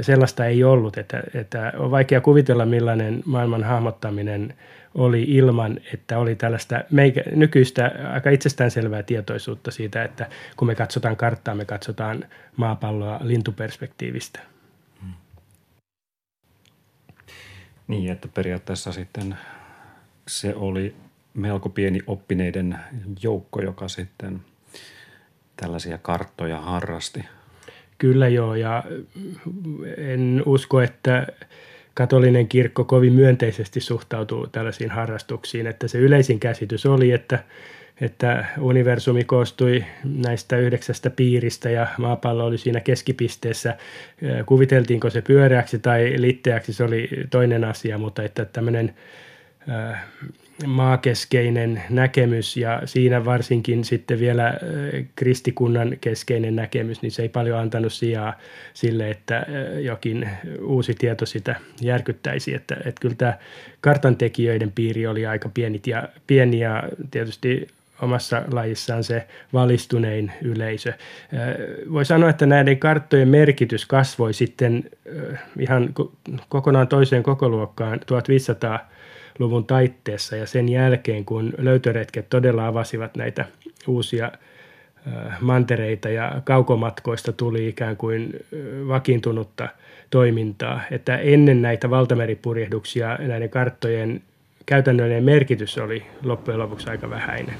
sellaista 0.00 0.46
ei 0.46 0.64
ollut. 0.64 0.98
Että, 0.98 1.22
että 1.34 1.72
on 1.76 1.90
vaikea 1.90 2.20
kuvitella, 2.20 2.66
millainen 2.66 3.22
maailman 3.24 3.64
hahmottaminen 3.64 4.54
oli 4.94 5.22
ilman, 5.22 5.80
että 5.94 6.18
oli 6.18 6.34
tällaista 6.34 6.84
meikä, 6.90 7.22
nykyistä 7.34 7.92
aika 8.12 8.30
itsestäänselvää 8.30 9.02
tietoisuutta 9.02 9.70
siitä, 9.70 10.04
että 10.04 10.26
kun 10.56 10.68
me 10.68 10.74
katsotaan 10.74 11.16
karttaa, 11.16 11.54
me 11.54 11.64
katsotaan 11.64 12.24
maapalloa 12.56 13.20
lintuperspektiivistä. 13.22 14.40
Hmm. 15.02 15.12
Niin, 17.88 18.12
että 18.12 18.28
periaatteessa 18.34 18.92
sitten 18.92 19.36
se 20.28 20.54
oli 20.54 20.94
melko 21.38 21.68
pieni 21.68 22.00
oppineiden 22.06 22.76
joukko, 23.22 23.62
joka 23.62 23.88
sitten 23.88 24.40
tällaisia 25.56 25.98
karttoja 25.98 26.60
harrasti. 26.60 27.24
Kyllä 27.98 28.28
joo, 28.28 28.54
ja 28.54 28.84
en 29.96 30.42
usko, 30.46 30.80
että 30.80 31.26
katolinen 31.94 32.48
kirkko 32.48 32.84
kovin 32.84 33.12
myönteisesti 33.12 33.80
suhtautuu 33.80 34.46
tällaisiin 34.46 34.90
harrastuksiin, 34.90 35.66
että 35.66 35.88
se 35.88 35.98
yleisin 35.98 36.40
käsitys 36.40 36.86
oli, 36.86 37.12
että, 37.12 37.38
että 38.00 38.44
universumi 38.60 39.24
koostui 39.24 39.84
näistä 40.04 40.56
yhdeksästä 40.56 41.10
piiristä 41.10 41.70
ja 41.70 41.86
maapallo 41.98 42.44
oli 42.44 42.58
siinä 42.58 42.80
keskipisteessä. 42.80 43.76
Kuviteltiinko 44.46 45.10
se 45.10 45.22
pyöreäksi 45.22 45.78
tai 45.78 46.14
litteäksi, 46.16 46.72
se 46.72 46.84
oli 46.84 47.10
toinen 47.30 47.64
asia, 47.64 47.98
mutta 47.98 48.22
että 48.22 48.44
tämmöinen 48.44 48.94
maakeskeinen 50.66 51.82
näkemys 51.90 52.56
ja 52.56 52.82
siinä 52.84 53.24
varsinkin 53.24 53.84
sitten 53.84 54.20
vielä 54.20 54.54
kristikunnan 55.16 55.96
keskeinen 56.00 56.56
näkemys, 56.56 57.02
niin 57.02 57.12
se 57.12 57.22
ei 57.22 57.28
paljon 57.28 57.58
antanut 57.58 57.92
sijaa 57.92 58.38
sille, 58.74 59.10
että 59.10 59.46
jokin 59.82 60.28
uusi 60.62 60.94
tieto 60.94 61.26
sitä 61.26 61.56
järkyttäisi. 61.82 62.54
Että, 62.54 62.74
että 62.74 63.00
kyllä 63.00 63.14
tämä 63.14 63.38
kartantekijöiden 63.80 64.72
piiri 64.72 65.06
oli 65.06 65.26
aika 65.26 65.48
pieni 65.48 65.80
ja, 65.86 66.08
pieni 66.26 66.60
ja 66.60 66.82
tietysti 67.10 67.66
omassa 68.02 68.42
lajissaan 68.52 69.04
se 69.04 69.26
valistunein 69.52 70.32
yleisö. 70.42 70.92
Voi 71.92 72.04
sanoa, 72.04 72.30
että 72.30 72.46
näiden 72.46 72.78
karttojen 72.78 73.28
merkitys 73.28 73.86
kasvoi 73.86 74.34
sitten 74.34 74.84
ihan 75.58 75.94
kokonaan 76.48 76.88
toiseen 76.88 77.22
kokoluokkaan 77.22 78.00
1500 78.06 78.88
luvun 79.38 79.64
taitteessa 79.64 80.36
ja 80.36 80.46
sen 80.46 80.68
jälkeen, 80.68 81.24
kun 81.24 81.52
löytöretket 81.58 82.28
todella 82.30 82.66
avasivat 82.66 83.16
näitä 83.16 83.44
uusia 83.86 84.32
mantereita 85.40 86.08
ja 86.08 86.40
kaukomatkoista 86.44 87.32
tuli 87.32 87.68
ikään 87.68 87.96
kuin 87.96 88.36
vakiintunutta 88.88 89.68
toimintaa, 90.10 90.80
että 90.90 91.16
ennen 91.16 91.62
näitä 91.62 91.90
valtameripurjehduksia 91.90 93.18
näiden 93.20 93.50
karttojen 93.50 94.22
käytännöllinen 94.66 95.24
merkitys 95.24 95.78
oli 95.78 96.02
loppujen 96.22 96.60
lopuksi 96.60 96.90
aika 96.90 97.10
vähäinen. 97.10 97.54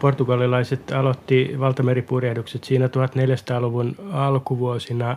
Portugalilaiset 0.00 0.92
aloitti 0.92 1.54
valtameripurjehdukset 1.58 2.64
siinä 2.64 2.86
1400-luvun 2.86 3.96
alkuvuosina 4.12 5.16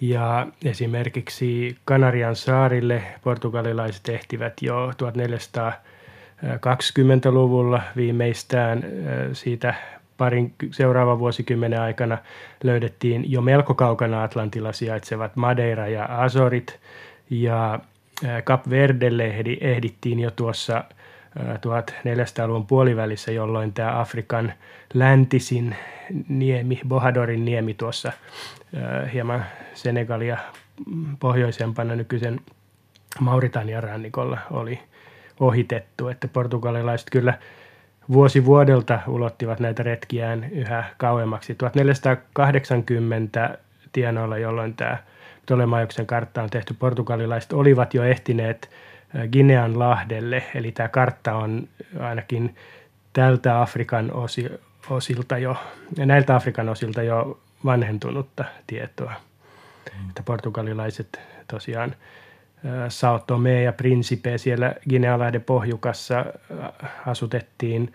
ja 0.00 0.46
esimerkiksi 0.64 1.76
Kanarian 1.84 2.36
saarille 2.36 3.02
portugalilaiset 3.24 4.08
ehtivät 4.08 4.62
jo 4.62 4.90
1420-luvulla 4.90 7.82
viimeistään 7.96 8.84
siitä 9.32 9.74
parin 10.16 10.54
seuraavan 10.70 11.18
vuosikymmenen 11.18 11.80
aikana 11.80 12.18
löydettiin 12.62 13.32
jo 13.32 13.40
melko 13.40 13.74
kaukana 13.74 14.22
Atlantilla 14.22 14.72
sijaitsevat 14.72 15.36
Madeira 15.36 15.88
ja 15.88 16.06
Azorit 16.10 16.78
ja 17.30 17.80
Cap 18.44 18.70
Verdelle 18.70 19.34
ehdittiin 19.60 20.20
jo 20.20 20.30
tuossa 20.30 20.84
1400-luvun 21.38 22.66
puolivälissä, 22.66 23.32
jolloin 23.32 23.72
tämä 23.72 24.00
Afrikan 24.00 24.52
läntisin 24.94 25.76
niemi, 26.28 26.80
Bohadorin 26.88 27.44
niemi 27.44 27.74
tuossa 27.74 28.12
hieman 29.12 29.44
Senegalia 29.74 30.38
pohjoisempana 31.20 31.96
nykyisen 31.96 32.40
Mauritanian 33.20 33.82
rannikolla 33.82 34.38
oli 34.50 34.78
ohitettu, 35.40 36.08
että 36.08 36.28
portugalilaiset 36.28 37.10
kyllä 37.10 37.34
vuosi 38.12 38.44
vuodelta 38.44 39.00
ulottivat 39.06 39.60
näitä 39.60 39.82
retkiään 39.82 40.50
yhä 40.50 40.84
kauemmaksi. 40.96 41.54
1480 41.54 43.58
tienoilla, 43.92 44.38
jolloin 44.38 44.74
tämä 44.74 44.98
Ptolemaioksen 45.42 46.06
kartta 46.06 46.42
on 46.42 46.50
tehty, 46.50 46.74
portugalilaiset 46.74 47.52
olivat 47.52 47.94
jo 47.94 48.04
ehtineet– 48.04 48.70
Ginean 49.32 49.78
lahdelle, 49.78 50.42
eli 50.54 50.72
tämä 50.72 50.88
kartta 50.88 51.34
on 51.34 51.68
ainakin 51.98 52.56
tältä 53.12 53.60
Afrikan 53.60 54.12
osi, 54.12 54.46
osilta 54.90 55.38
jo, 55.38 55.56
näiltä 55.98 56.36
Afrikan 56.36 56.68
osilta 56.68 57.02
jo 57.02 57.40
vanhentunutta 57.64 58.44
tietoa. 58.66 59.12
Mm. 59.98 60.08
Että 60.08 60.22
portugalilaiset 60.22 61.20
tosiaan 61.46 61.94
Sao 62.88 63.18
Tome 63.18 63.62
ja 63.62 63.72
Principe 63.72 64.38
siellä 64.38 64.74
Ginealahden 64.88 65.44
pohjukassa 65.44 66.24
asutettiin 67.06 67.92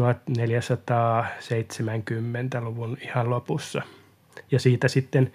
1470-luvun 0.00 2.98
ihan 3.00 3.30
lopussa. 3.30 3.82
Ja 4.50 4.60
siitä 4.60 4.88
sitten 4.88 5.32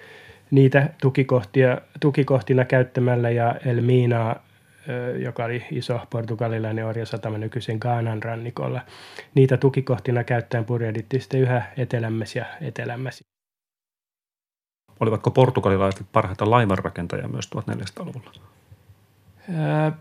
niitä 0.52 0.90
tukikohtia, 1.02 1.82
tukikohtina 2.00 2.66
käyttämällä 2.66 3.30
ja 3.30 3.56
Elminaa 3.66 4.44
joka 5.24 5.46
oli 5.46 5.66
iso 5.72 6.00
portugalilainen 6.10 6.86
orjasatama 6.86 7.38
nykyisen 7.38 7.78
Gaanan 7.82 8.24
rannikolla. 8.24 8.82
Niitä 9.36 9.58
tukikohtina 9.58 10.24
käyttäen 10.24 10.66
purjehdittiin 10.66 11.22
sitten 11.22 11.42
yhä 11.42 11.62
etelämmäs 11.78 12.36
ja 12.36 12.46
etelämmäs. 12.62 13.24
Olivatko 15.00 15.32
portugalilaiset 15.32 16.08
parhaita 16.12 16.50
laivanrakentajia 16.50 17.28
myös 17.28 17.50
1400-luvulla? 17.56 18.32
Ää, 19.56 19.92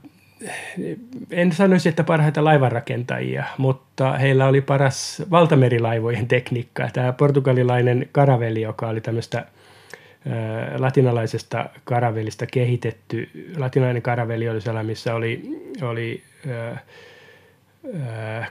en 1.30 1.52
sanoisi, 1.52 1.88
että 1.88 2.04
parhaita 2.04 2.44
laivanrakentajia, 2.44 3.44
mutta 3.58 4.12
heillä 4.12 4.46
oli 4.46 4.60
paras 4.60 5.22
valtamerilaivojen 5.30 6.28
tekniikka. 6.28 6.88
Tämä 6.92 7.12
portugalilainen 7.12 8.08
karaveli, 8.12 8.62
joka 8.62 8.88
oli 8.88 9.00
tämmöistä 9.00 9.46
latinalaisesta 10.78 11.70
karavelista 11.84 12.46
kehitetty. 12.46 13.30
Latinalainen 13.56 14.02
karaveli 14.02 14.48
oli 14.48 14.60
sellainen, 14.60 14.90
missä 14.90 15.14
oli, 15.14 15.42
oli 15.82 16.22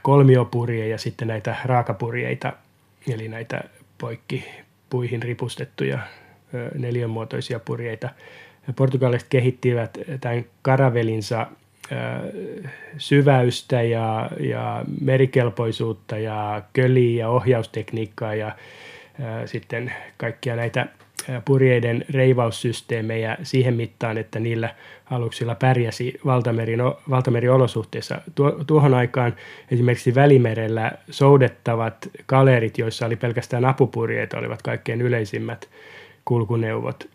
kolmiopurje 0.01 0.87
ja 0.87 0.97
sitten 0.97 1.27
näitä 1.27 1.55
raakapurjeita, 1.65 2.53
eli 3.13 3.27
näitä 3.27 3.63
poikki 3.97 4.45
puihin 4.89 5.23
ripustettuja 5.23 5.99
neliönmuotoisia 6.77 7.59
purjeita. 7.59 8.09
Portugalilaiset 8.75 9.29
kehittivät 9.29 9.97
tämän 10.21 10.45
karavelinsa 10.61 11.47
syväystä 12.97 13.81
ja, 13.81 14.29
ja 14.39 14.83
merikelpoisuutta 15.01 16.17
ja 16.17 16.61
köliä 16.73 17.19
ja 17.19 17.29
ohjaustekniikkaa 17.29 18.35
ja 18.35 18.55
sitten 19.45 19.93
kaikkia 20.17 20.55
näitä 20.55 20.87
purjeiden 21.45 22.05
reivaussysteemejä 22.09 23.37
siihen 23.43 23.73
mittaan, 23.73 24.17
että 24.17 24.39
niillä 24.39 24.75
aluksilla 25.11 25.55
pärjäsi 25.55 26.19
valtamerin, 26.25 26.79
valtameriolosuhteissa. 27.09 28.21
tuohon 28.67 28.93
aikaan 28.93 29.35
esimerkiksi 29.71 30.15
Välimerellä 30.15 30.91
soudettavat 31.09 32.09
kalerit, 32.25 32.77
joissa 32.77 33.05
oli 33.05 33.15
pelkästään 33.15 33.65
apupurjeita, 33.65 34.37
olivat 34.37 34.61
kaikkein 34.61 35.01
yleisimmät 35.01 35.69
kulkuneuvot. 36.25 37.09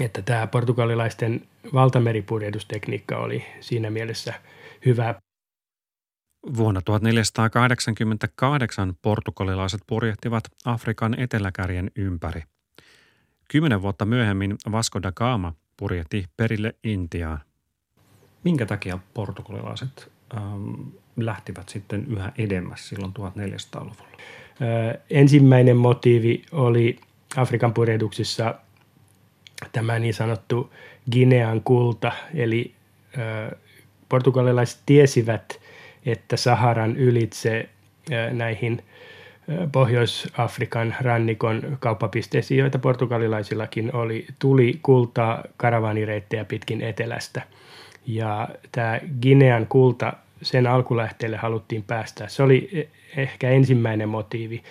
Että 0.00 0.22
tämä 0.22 0.46
portugalilaisten 0.46 1.42
valtameripurjehdustekniikka 1.74 3.16
oli 3.16 3.44
siinä 3.60 3.90
mielessä 3.90 4.34
hyvä. 4.86 5.14
Vuonna 6.56 6.80
1488 6.84 8.94
portugalilaiset 9.02 9.80
purjehtivat 9.86 10.44
Afrikan 10.64 11.20
eteläkärjen 11.20 11.90
ympäri. 11.96 12.42
Kymmenen 13.52 13.82
vuotta 13.82 14.04
myöhemmin 14.04 14.56
Vasco 14.72 15.02
da 15.02 15.12
Gama 15.12 15.52
purjehti 15.76 16.26
perille 16.36 16.74
Intiaan. 16.84 17.40
Minkä 18.44 18.66
takia 18.66 18.98
portugalilaiset 19.14 20.10
ähm, 20.36 20.72
lähtivät 21.16 21.68
sitten 21.68 22.06
yhä 22.08 22.32
edemmäs 22.38 22.88
silloin 22.88 23.12
1400-luvulla? 23.18 24.16
Ö, 24.62 25.00
ensimmäinen 25.10 25.76
motiivi 25.76 26.42
oli 26.52 26.98
Afrikan 27.36 27.74
purjehduksissa 27.74 28.54
tämä 29.72 29.98
niin 29.98 30.14
sanottu 30.14 30.72
Ginean 31.10 31.60
kulta, 31.60 32.12
eli 32.34 32.74
ö, 33.18 33.56
portugalilaiset 34.08 34.80
tiesivät, 34.86 35.60
että 36.06 36.36
Saharan 36.36 36.96
ylitse 36.96 37.68
ö, 38.12 38.30
näihin– 38.30 38.82
Pohjois-Afrikan 39.72 40.94
rannikon 41.00 41.76
kauppapisteisiin, 41.80 42.58
joita 42.58 42.78
portugalilaisillakin 42.78 43.94
oli, 43.94 44.26
tuli 44.38 44.78
kultaa 44.82 45.44
karavanireittejä 45.56 46.44
pitkin 46.44 46.80
etelästä. 46.80 47.42
Ja 48.06 48.48
tämä 48.72 49.00
Ginean 49.20 49.66
kulta, 49.66 50.12
sen 50.42 50.66
alkulähteelle 50.66 51.36
haluttiin 51.36 51.82
päästä. 51.82 52.28
Se 52.28 52.42
oli 52.42 52.68
e, 52.72 52.82
ehkä 53.22 53.50
ensimmäinen 53.50 54.08
motiivi. 54.08 54.62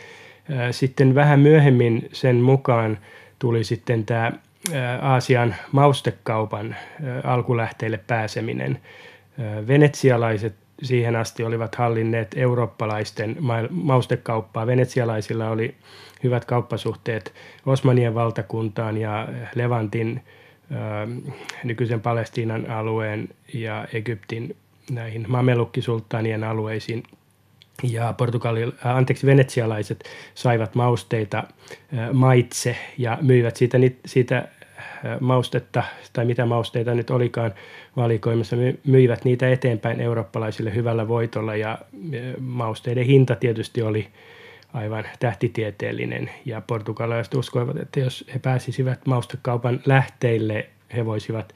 Sitten 0.71 1.15
vähän 1.15 1.39
myöhemmin 1.39 2.09
sen 2.13 2.35
mukaan 2.35 2.97
tuli 3.39 3.63
sitten 3.63 4.05
tämä 4.05 4.31
Aasian 5.01 5.55
maustekaupan 5.71 6.75
alkulähteille 7.23 7.99
pääseminen. 8.07 8.79
Venetsialaiset 9.67 10.55
siihen 10.81 11.15
asti 11.15 11.43
olivat 11.43 11.75
hallinneet 11.75 12.35
eurooppalaisten 12.35 13.37
maustekauppaa. 13.69 14.67
Venetsialaisilla 14.67 15.49
oli 15.49 15.75
hyvät 16.23 16.45
kauppasuhteet 16.45 17.33
Osmanien 17.65 18.15
valtakuntaan 18.15 18.97
ja 18.97 19.27
Levantin 19.55 20.21
nykyisen 21.63 22.01
Palestiinan 22.01 22.69
alueen 22.69 23.29
ja 23.53 23.87
Egyptin 23.93 24.55
näihin 24.91 25.25
mamelukkisulttaanien 25.27 26.43
alueisiin. 26.43 27.03
Ja 27.83 28.13
Portugali, 28.13 28.73
anteeksi, 28.83 29.27
venetsialaiset 29.27 30.03
saivat 30.35 30.75
mausteita 30.75 31.43
maitse 32.13 32.75
ja 32.97 33.17
myivät 33.21 33.55
siitä, 33.55 33.77
siitä 34.05 34.47
maustetta 35.19 35.83
tai 36.13 36.25
mitä 36.25 36.45
mausteita 36.45 36.93
nyt 36.93 37.09
olikaan 37.09 37.53
valikoimassa, 37.95 38.55
myivät 38.85 39.25
niitä 39.25 39.49
eteenpäin 39.49 39.99
eurooppalaisille 39.99 40.75
hyvällä 40.75 41.07
voitolla 41.07 41.55
ja 41.55 41.77
mausteiden 42.39 43.05
hinta 43.05 43.35
tietysti 43.35 43.81
oli 43.81 44.07
aivan 44.73 45.03
tähtitieteellinen 45.19 46.29
ja 46.45 46.61
portugalaiset 46.61 47.33
uskoivat, 47.33 47.77
että 47.77 47.99
jos 47.99 48.25
he 48.33 48.39
pääsisivät 48.39 49.05
maustekaupan 49.05 49.81
lähteille, 49.85 50.69
he 50.95 51.05
voisivat 51.05 51.55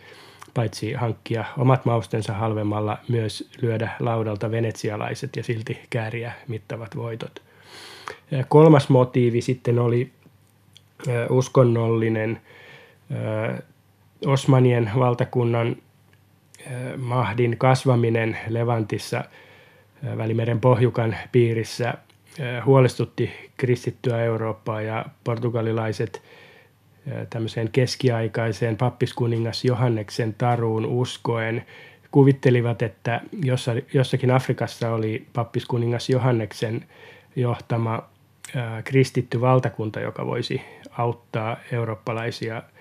paitsi 0.54 0.94
hankkia 0.94 1.46
omat 1.58 1.86
maustensa 1.86 2.34
halvemmalla, 2.34 2.98
myös 3.08 3.50
lyödä 3.62 3.90
laudalta 4.00 4.52
venetsialaiset 4.52 5.36
ja 5.36 5.44
silti 5.44 5.80
kääriä 5.90 6.34
mittavat 6.48 6.96
voitot. 6.96 7.42
Kolmas 8.48 8.90
motiivi 8.90 9.42
sitten 9.42 9.80
oli 9.80 10.12
uskonnollinen– 11.30 12.42
Osmanien 14.26 14.92
valtakunnan 15.00 15.76
mahdin 16.98 17.58
kasvaminen 17.58 18.38
Levantissa 18.48 19.24
Välimeren 20.18 20.60
pohjukan 20.60 21.16
piirissä 21.32 21.94
huolestutti 22.66 23.32
kristittyä 23.58 24.24
Eurooppaa 24.24 24.82
ja 24.82 25.06
portugalilaiset 25.24 26.22
tämmöiseen 27.30 27.72
keskiaikaiseen 27.72 28.78
pappiskuningas 28.78 29.66
Johanneksen 29.66 30.34
taruun 30.34 30.86
uskoen 30.86 31.66
kuvittelivat, 32.12 32.82
että 32.82 33.22
jossakin 33.94 34.32
Afrikassa 34.32 34.92
oli 34.94 35.28
pappiskuningas 35.34 36.10
Johanneksen 36.10 36.86
johtama 37.36 38.10
kristitty 38.84 39.42
valtakunta, 39.42 40.00
joka 40.00 40.26
voisi 40.26 40.62
auttaa 40.98 41.58
eurooppalaisia– 41.72 42.64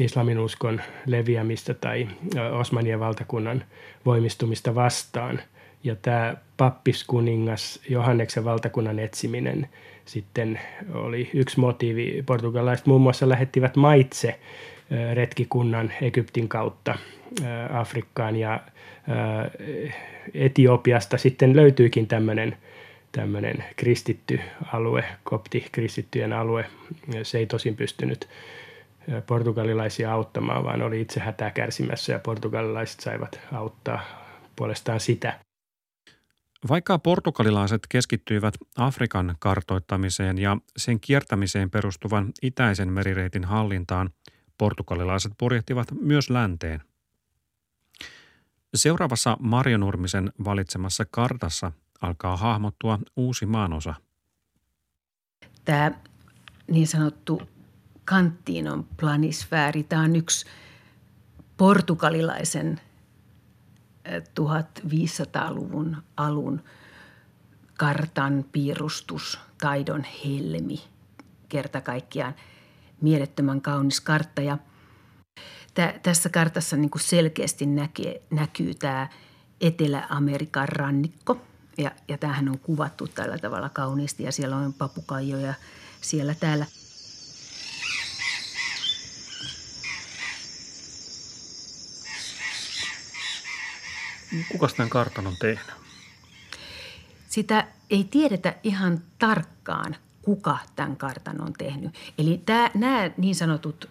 islaminuskon 0.00 0.80
leviämistä 1.06 1.74
tai 1.74 2.08
Osmanien 2.52 3.00
valtakunnan 3.00 3.64
voimistumista 4.06 4.74
vastaan. 4.74 5.40
Ja 5.84 5.96
tämä 5.96 6.36
pappiskuningas 6.56 7.80
Johanneksen 7.88 8.44
valtakunnan 8.44 8.98
etsiminen 8.98 9.68
sitten 10.04 10.60
oli 10.94 11.30
yksi 11.34 11.60
motiivi. 11.60 12.22
Portugalaiset 12.26 12.86
muun 12.86 13.00
muassa 13.00 13.28
lähettivät 13.28 13.76
maitse 13.76 14.40
retkikunnan 15.14 15.92
Egyptin 16.02 16.48
kautta 16.48 16.98
Afrikkaan 17.72 18.36
ja 18.36 18.60
Etiopiasta 20.34 21.18
sitten 21.18 21.56
löytyykin 21.56 22.06
tämmöinen 22.06 22.56
tämmöinen 23.12 23.64
kristitty 23.76 24.40
alue, 24.72 25.04
kopti 25.24 25.66
kristittyjen 25.72 26.32
alue. 26.32 26.64
Se 27.22 27.38
ei 27.38 27.46
tosin 27.46 27.76
pystynyt 27.76 28.28
portugalilaisia 29.26 30.12
auttamaan, 30.12 30.64
vaan 30.64 30.82
oli 30.82 31.00
itse 31.00 31.20
hätää 31.20 31.50
kärsimässä 31.50 32.12
ja 32.12 32.18
portugalilaiset 32.18 33.00
saivat 33.00 33.40
auttaa 33.52 34.00
puolestaan 34.56 35.00
sitä. 35.00 35.40
Vaikka 36.68 36.98
portugalilaiset 36.98 37.80
keskittyivät 37.88 38.54
Afrikan 38.76 39.36
kartoittamiseen 39.38 40.38
ja 40.38 40.56
sen 40.76 41.00
kiertämiseen 41.00 41.70
perustuvan 41.70 42.32
itäisen 42.42 42.92
merireitin 42.92 43.44
hallintaan, 43.44 44.10
portugalilaiset 44.58 45.32
purjehtivat 45.38 45.88
myös 46.00 46.30
länteen. 46.30 46.82
Seuraavassa 48.74 49.36
Marjo 49.40 49.78
Nurmisen 49.78 50.32
valitsemassa 50.44 51.04
kartassa 51.10 51.72
alkaa 52.00 52.36
hahmottua 52.36 52.98
uusi 53.16 53.46
maanosa. 53.46 53.94
Tämä 55.64 55.90
niin 56.70 56.86
sanottu 56.86 57.42
Kantinon 58.10 58.86
planisfääri. 58.96 59.82
Tämä 59.82 60.02
on 60.02 60.16
yksi 60.16 60.46
portugalilaisen 61.56 62.80
1500-luvun 64.08 65.96
alun 66.16 66.62
kartan 67.78 68.44
piirustustaidon 68.52 70.04
helmi. 70.24 70.82
Kerta 71.48 71.80
kaikkiaan 71.80 72.34
mielettömän 73.00 73.60
kaunis 73.60 74.00
kartta. 74.00 74.42
Ja 74.42 74.58
tä, 75.74 75.94
tässä 76.02 76.28
kartassa 76.28 76.76
niin 76.76 76.90
kuin 76.90 77.02
selkeästi 77.02 77.66
näkee, 77.66 78.22
näkyy 78.30 78.74
tämä 78.74 79.08
Etelä-Amerikan 79.60 80.68
rannikko. 80.68 81.40
Ja, 81.78 81.90
ja 82.08 82.18
tämähän 82.18 82.48
on 82.48 82.58
kuvattu 82.58 83.08
tällä 83.08 83.38
tavalla 83.38 83.68
kauniisti 83.68 84.22
ja 84.22 84.32
siellä 84.32 84.56
on 84.56 84.72
papukaijoja 84.72 85.54
siellä 86.00 86.34
täällä– 86.34 86.66
kuka 94.52 94.68
tämän 94.76 94.90
kartan 94.90 95.26
on 95.26 95.36
tehnyt? 95.40 95.74
Sitä 97.28 97.66
ei 97.90 98.04
tiedetä 98.04 98.54
ihan 98.62 99.02
tarkkaan, 99.18 99.96
kuka 100.22 100.58
tämän 100.76 100.96
kartan 100.96 101.40
on 101.40 101.52
tehnyt. 101.52 101.94
Eli 102.18 102.42
tämä, 102.46 102.70
nämä 102.74 103.10
niin 103.16 103.34
sanotut, 103.34 103.90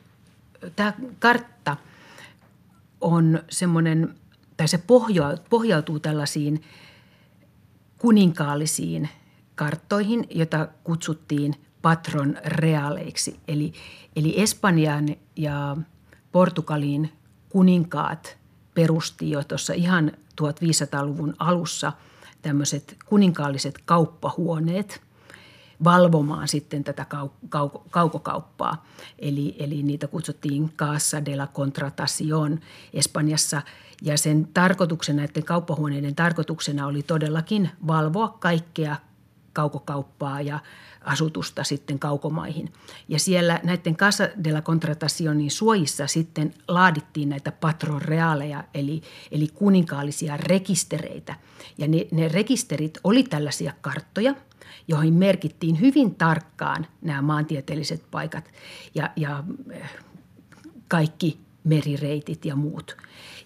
tämä 0.75 0.93
kartta 1.19 1.77
on 3.01 3.43
semmoinen, 3.49 4.15
tai 4.57 4.67
se 4.67 4.79
pohjautuu 5.49 5.99
tällaisiin 5.99 6.63
kuninkaallisiin 7.97 9.09
karttoihin, 9.55 10.27
jota 10.29 10.67
kutsuttiin 10.83 11.55
patron 11.81 12.37
realeiksi. 12.45 13.39
Eli, 13.47 13.73
eli 14.15 14.41
Espanjan 14.41 15.07
ja 15.35 15.77
Portugalin 16.31 17.13
kuninkaat 17.49 18.37
perusti 18.73 19.29
jo 19.29 19.43
tuossa 19.43 19.73
ihan 19.73 20.11
1500-luvun 20.39 21.35
alussa 21.39 21.93
tämmöiset 22.41 22.97
kuninkaalliset 23.05 23.77
kauppahuoneet 23.85 25.01
valvomaan 25.83 26.47
sitten 26.47 26.83
tätä 26.83 27.05
kau- 27.15 27.47
kau- 27.55 27.81
kaukokauppaa. 27.89 28.85
Eli, 29.19 29.55
eli 29.59 29.83
niitä 29.83 30.07
kutsuttiin 30.07 30.73
Casa 30.77 31.25
de 31.25 31.35
la 31.35 31.47
Contratación 31.47 32.59
Espanjassa. 32.93 33.61
Ja 34.01 34.17
sen 34.17 34.47
tarkoituksena, 34.53 35.17
näiden 35.21 35.43
kauppahuoneiden 35.43 36.15
tarkoituksena 36.15 36.87
oli 36.87 37.03
todellakin 37.03 37.69
valvoa 37.87 38.27
kaikkea 38.27 38.95
kaukokauppaa 39.53 40.41
ja 40.41 40.59
asutusta 41.01 41.63
sitten 41.63 41.99
kaukomaihin. 41.99 42.73
Ja 43.07 43.19
siellä 43.19 43.59
näiden 43.63 43.97
Casa 43.97 44.29
de 44.43 44.51
la 44.51 44.61
Contratacionin 44.61 45.51
suojissa 45.51 46.07
sitten 46.07 46.53
laadittiin 46.67 47.29
näitä 47.29 47.51
patron 47.51 48.01
realeja, 48.01 48.63
eli, 48.73 49.01
eli 49.31 49.47
kuninkaallisia 49.47 50.37
rekistereitä. 50.37 51.35
Ja 51.77 51.87
ne, 51.87 52.07
ne 52.11 52.27
rekisterit 52.27 52.97
oli 53.03 53.23
tällaisia 53.23 53.73
karttoja, 53.81 54.35
joihin 54.87 55.13
merkittiin 55.13 55.79
hyvin 55.79 56.15
tarkkaan 56.15 56.87
nämä 57.01 57.21
maantieteelliset 57.21 58.03
paikat 58.11 58.51
ja, 58.95 59.09
ja 59.15 59.43
eh, 59.71 59.89
kaikki 60.87 61.39
merireitit 61.63 62.45
ja 62.45 62.55
muut. 62.55 62.97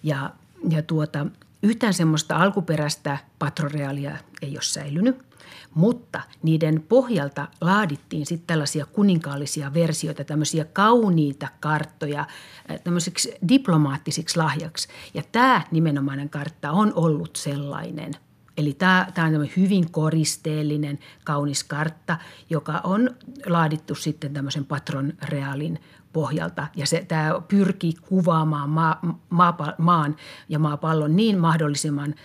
Ja, 0.04 0.34
ja 0.70 0.82
tuota, 0.82 1.26
yhtään 1.64 1.94
semmoista 1.94 2.36
alkuperäistä 2.38 3.18
patrorealia 3.40 4.18
ei 4.42 4.52
ole 4.52 4.62
säilynyt– 4.62 5.24
mutta 5.74 6.22
niiden 6.44 6.86
pohjalta 6.90 7.48
laadittiin 7.62 8.26
sitten 8.26 8.48
tällaisia 8.48 8.86
kuninkaallisia 8.86 9.74
versioita, 9.74 10.24
tämmöisiä 10.24 10.66
kauniita 10.66 11.48
karttoja 11.60 12.20
äh, 12.20 12.80
tämmöiseksi 12.84 13.34
diplomaattisiksi 13.50 14.38
lahjaksi. 14.38 14.88
Ja 15.14 15.24
tämä 15.32 15.62
nimenomainen 15.72 16.30
kartta 16.30 16.72
on 16.72 16.92
ollut 16.96 17.36
sellainen. 17.36 18.12
Eli 18.58 18.74
tämä, 18.74 19.08
tämä 19.14 19.28
on 19.28 19.50
hyvin 19.58 19.92
koristeellinen, 19.92 21.00
kaunis 21.24 21.64
kartta, 21.64 22.18
joka 22.50 22.82
on 22.84 23.10
laadittu 23.46 23.96
sitten 23.96 24.34
tämmöisen 24.34 24.66
patron 24.66 25.14
realin 25.24 25.80
pohjalta. 26.14 26.68
Ja 26.76 26.88
se, 26.88 27.06
tämä 27.08 27.42
pyrkii 27.48 27.94
kuvaamaan 28.02 28.70
maa, 28.70 29.18
maa, 29.30 29.74
maan 29.78 30.16
ja 30.50 30.60
maapallon 30.60 31.16
niin 31.16 31.40
mahdollisimman– 31.40 32.16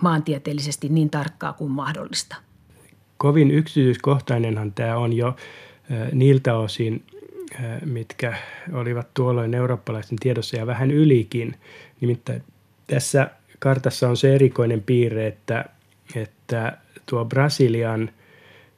maantieteellisesti 0.00 0.88
niin 0.88 1.10
tarkkaa 1.10 1.52
kuin 1.52 1.70
mahdollista. 1.70 2.36
Kovin 3.16 3.50
yksityiskohtainenhan 3.50 4.72
tämä 4.72 4.96
on 4.96 5.12
jo 5.12 5.36
niiltä 6.12 6.56
osin, 6.56 7.04
mitkä 7.84 8.36
olivat 8.72 9.14
tuolloin 9.14 9.54
eurooppalaisten 9.54 10.18
tiedossa 10.18 10.56
ja 10.56 10.66
vähän 10.66 10.90
ylikin. 10.90 11.54
Nimittäin 12.00 12.42
tässä 12.86 13.30
kartassa 13.58 14.08
on 14.08 14.16
se 14.16 14.34
erikoinen 14.34 14.82
piirre, 14.82 15.26
että, 15.26 15.64
että 16.16 16.78
tuo 17.06 17.24
Brasilian 17.24 18.10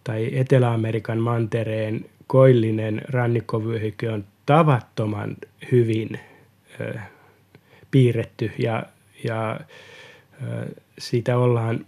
tai 0.05 0.31
Etelä-Amerikan 0.33 1.19
mantereen 1.19 2.05
koillinen 2.27 3.03
rannikkovyöhyke 3.09 4.11
on 4.11 4.25
tavattoman 4.47 5.37
hyvin 5.73 6.21
ö, 6.81 6.95
piirretty 7.91 8.51
ja, 8.59 8.83
ja 9.25 9.61
siitä 10.99 11.39
ollaan 11.39 11.87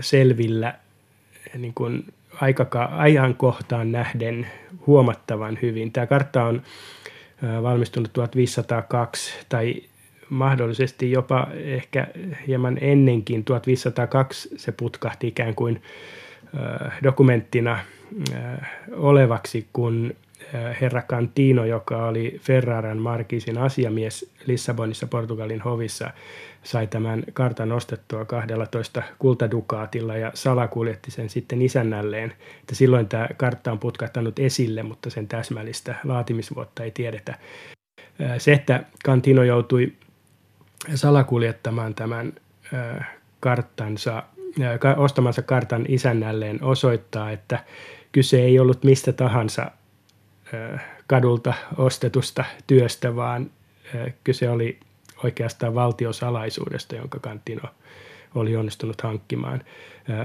selvillä 0.00 0.74
niin 1.58 1.74
kuin 1.74 2.04
aikaka- 2.40 2.90
ajankohtaan 2.92 3.92
nähden 3.92 4.46
huomattavan 4.86 5.58
hyvin. 5.62 5.92
Tämä 5.92 6.06
kartta 6.06 6.44
on 6.44 6.62
valmistunut 7.62 8.12
1502 8.12 9.34
tai 9.48 9.82
mahdollisesti 10.30 11.10
jopa 11.10 11.46
ehkä 11.54 12.06
hieman 12.46 12.78
ennenkin. 12.80 13.44
1502 13.44 14.48
se 14.56 14.72
putkahti 14.72 15.26
ikään 15.28 15.54
kuin 15.54 15.82
dokumenttina 17.02 17.78
olevaksi, 18.92 19.66
kun 19.72 20.14
herra 20.80 21.02
Cantino, 21.02 21.64
joka 21.64 22.06
oli 22.06 22.40
Ferraran 22.40 22.98
Markisin 22.98 23.58
asiamies 23.58 24.30
Lissabonissa 24.46 25.06
Portugalin 25.06 25.60
hovissa, 25.60 26.10
sai 26.62 26.86
tämän 26.86 27.24
kartan 27.32 27.72
ostettua 27.72 28.24
12 28.24 29.02
kultadukaatilla 29.18 30.16
ja 30.16 30.30
salakuljetti 30.34 31.10
sen 31.10 31.28
sitten 31.28 31.62
isännälleen. 31.62 32.32
Että 32.60 32.74
silloin 32.74 33.08
tämä 33.08 33.28
kartta 33.36 33.72
on 33.72 33.78
putkahtanut 33.78 34.38
esille, 34.38 34.82
mutta 34.82 35.10
sen 35.10 35.28
täsmällistä 35.28 35.94
laatimisvuotta 36.04 36.84
ei 36.84 36.90
tiedetä. 36.90 37.34
Se, 38.38 38.52
että 38.52 38.84
Cantino 39.04 39.42
joutui 39.42 39.92
salakuljettamaan 40.94 41.94
tämän 41.94 42.32
karttansa, 43.40 44.22
ostamansa 44.96 45.42
kartan 45.42 45.84
isännälleen 45.88 46.62
osoittaa, 46.62 47.30
että 47.30 47.64
kyse 48.12 48.42
ei 48.42 48.58
ollut 48.58 48.84
mistä 48.84 49.12
tahansa 49.12 49.70
kadulta 51.06 51.54
ostetusta 51.76 52.44
työstä, 52.66 53.16
vaan 53.16 53.50
kyse 54.24 54.50
oli 54.50 54.78
oikeastaan 55.24 55.74
valtiosalaisuudesta, 55.74 56.96
jonka 56.96 57.18
Kantino 57.18 57.68
oli 58.34 58.56
onnistunut 58.56 59.00
hankkimaan. 59.00 59.62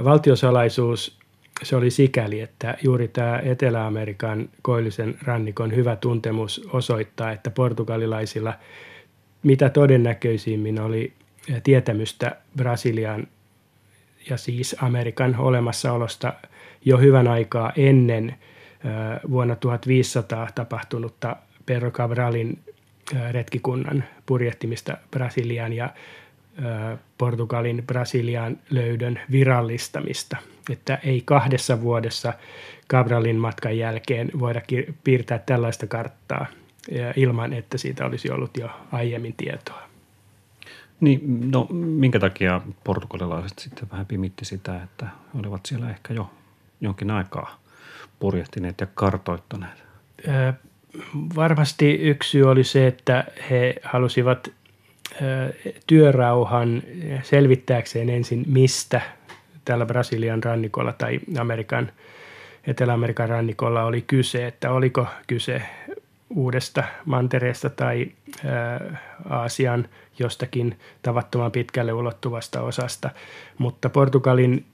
Valtiosalaisuus 0.04 1.20
se 1.64 1.76
oli 1.76 1.92
sikäli, 1.92 2.40
että 2.40 2.78
juuri 2.84 3.08
tämä 3.08 3.40
Etelä-Amerikan 3.40 4.50
koillisen 4.62 5.16
rannikon 5.24 5.76
hyvä 5.76 5.96
tuntemus 5.96 6.70
osoittaa, 6.74 7.32
että 7.32 7.50
portugalilaisilla 7.50 8.54
mitä 9.44 9.70
todennäköisimmin 9.70 10.80
oli 10.80 11.14
tietämystä 11.64 12.36
Brasilian 12.58 13.28
ja 14.30 14.38
siis 14.38 14.76
Amerikan 14.82 15.36
olemassaolosta 15.38 16.34
jo 16.86 16.98
hyvän 16.98 17.28
aikaa 17.28 17.72
ennen 17.76 18.36
vuonna 19.30 19.56
1500 19.56 20.48
tapahtunutta 20.56 21.36
Pedro 21.66 21.92
Cabralin 21.92 22.60
retkikunnan 23.32 24.04
purjehtimista 24.26 24.98
Brasiliaan 25.12 25.74
ja 25.74 25.90
Portugalin 27.18 27.84
Brasilian 27.88 28.58
löydön 28.70 29.20
virallistamista. 29.32 30.38
Että 30.70 31.00
ei 31.04 31.22
kahdessa 31.26 31.82
vuodessa 31.82 32.34
Cabralin 32.90 33.36
matkan 33.36 33.78
jälkeen 33.78 34.32
voida 34.40 34.62
piirtää 35.04 35.40
tällaista 35.40 35.88
karttaa 35.88 36.46
ilman, 37.16 37.54
että 37.54 37.78
siitä 37.78 38.06
olisi 38.06 38.32
ollut 38.32 38.58
jo 38.58 38.70
aiemmin 38.92 39.34
tietoa. 39.38 39.93
Niin, 41.04 41.52
no 41.52 41.68
minkä 41.72 42.20
takia 42.20 42.62
portugalilaiset 42.84 43.60
sitten 43.60 43.88
vähän 43.92 44.06
pimitti 44.06 44.46
sitä, 44.46 44.84
että 44.84 45.08
olivat 45.40 45.66
siellä 45.66 45.90
ehkä 45.90 46.14
jo 46.14 46.30
jonkin 46.82 47.12
aikaa 47.12 47.60
purjehtineet 48.20 48.82
ja 48.82 48.88
kartoittaneet? 48.96 49.84
varmasti 51.36 51.94
yksi 51.94 52.30
syy 52.30 52.44
oli 52.44 52.64
se, 52.64 52.88
että 52.88 53.24
he 53.50 53.76
halusivat 53.84 54.52
työrauhan 55.88 56.84
selvittääkseen 57.24 58.10
ensin, 58.10 58.44
mistä 58.48 59.02
tällä 59.66 59.86
Brasilian 59.86 60.44
rannikolla 60.44 60.94
tai 60.94 61.20
Amerikan, 61.40 61.92
Etelä-Amerikan 62.68 63.30
rannikolla 63.30 63.84
oli 63.84 64.02
kyse, 64.02 64.48
että 64.48 64.72
oliko 64.72 65.08
kyse 65.28 65.62
uudesta 66.36 66.84
mantereesta 67.06 67.70
tai 67.70 68.12
Aasian 69.30 69.88
jostakin 70.20 70.80
tavattoman 71.02 71.52
pitkälle 71.52 71.94
ulottuvasta 71.94 72.62
osasta. 72.62 73.10
Mutta 73.58 73.90
Portugalin 73.90 74.66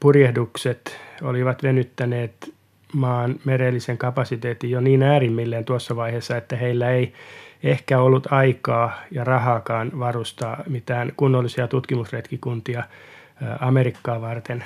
purjehdukset 0.00 1.00
olivat 1.22 1.62
venyttäneet 1.62 2.54
maan 2.92 3.36
merellisen 3.44 3.98
kapasiteetin 3.98 4.70
jo 4.70 4.80
niin 4.80 5.02
äärimmilleen 5.02 5.64
tuossa 5.64 5.96
vaiheessa, 5.96 6.36
että 6.36 6.56
heillä 6.56 6.90
ei 6.90 7.12
ehkä 7.62 8.00
ollut 8.00 8.32
aikaa 8.32 9.02
ja 9.10 9.24
rahaakaan 9.24 9.98
varustaa 9.98 10.62
mitään 10.68 11.12
kunnollisia 11.16 11.68
tutkimusretkikuntia 11.68 12.84
Amerikkaa 13.60 14.20
varten, 14.20 14.64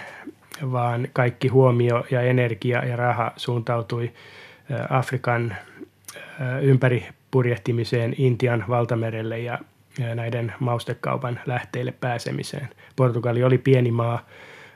vaan 0.72 1.09
kaikki 1.12 1.48
huomio 1.48 2.04
ja 2.11 2.22
energia 2.22 2.85
ja 2.85 2.96
raha 2.96 3.33
suuntautui 3.37 4.12
Afrikan 4.90 5.57
ympäri 6.62 7.07
purjehtimiseen 7.31 8.14
Intian 8.18 8.64
valtamerelle 8.68 9.38
ja 9.38 9.59
näiden 10.14 10.52
maustekaupan 10.61 11.40
lähteille 11.46 11.92
pääsemiseen. 11.92 12.68
Portugali 12.96 13.44
oli 13.44 13.59
pieni 13.59 13.90
maa, 13.90 14.26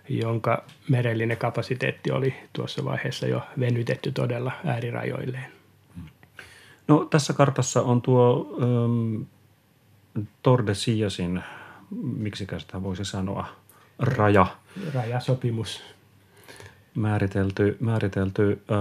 jonka 0.08 0.64
merellinen 0.88 1.36
kapasiteetti 1.36 2.10
oli 2.10 2.34
tuossa 2.52 2.84
vaiheessa 2.84 3.26
jo 3.26 3.42
venytetty 3.60 4.12
todella 4.12 4.52
äärirajoilleen. 4.64 5.52
No 6.88 7.04
tässä 7.04 7.32
kartassa 7.32 7.82
on 7.82 8.02
tuo 8.02 8.56
ähm, 8.62 9.22
Tordesiljasin, 10.42 11.42
miksi 12.02 12.46
sitä 12.58 12.82
voisi 12.82 13.04
sanoa, 13.04 13.46
raja. 13.98 14.46
Rajasopimus. 14.94 15.82
Määritelty, 16.94 17.76
määritelty 17.80 18.62
äh, 18.70 18.76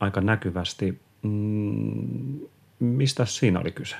aika 0.00 0.20
näkyvästi. 0.20 1.00
Mm, 1.22 2.40
mistä 2.80 3.24
siinä 3.24 3.60
oli 3.60 3.70
kyse? 3.70 3.96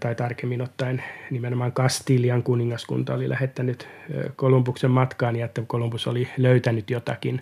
tai 0.00 0.14
tarkemmin 0.14 0.62
ottaen 0.62 1.02
nimenomaan 1.30 1.72
Kastilian 1.72 2.42
kuningaskunta 2.42 3.14
oli 3.14 3.28
lähettänyt 3.28 3.88
Kolumbuksen 4.36 4.90
matkaan 4.90 5.36
ja 5.36 5.44
että 5.44 5.62
Kolumbus 5.66 6.06
oli 6.06 6.28
löytänyt 6.36 6.90
jotakin 6.90 7.40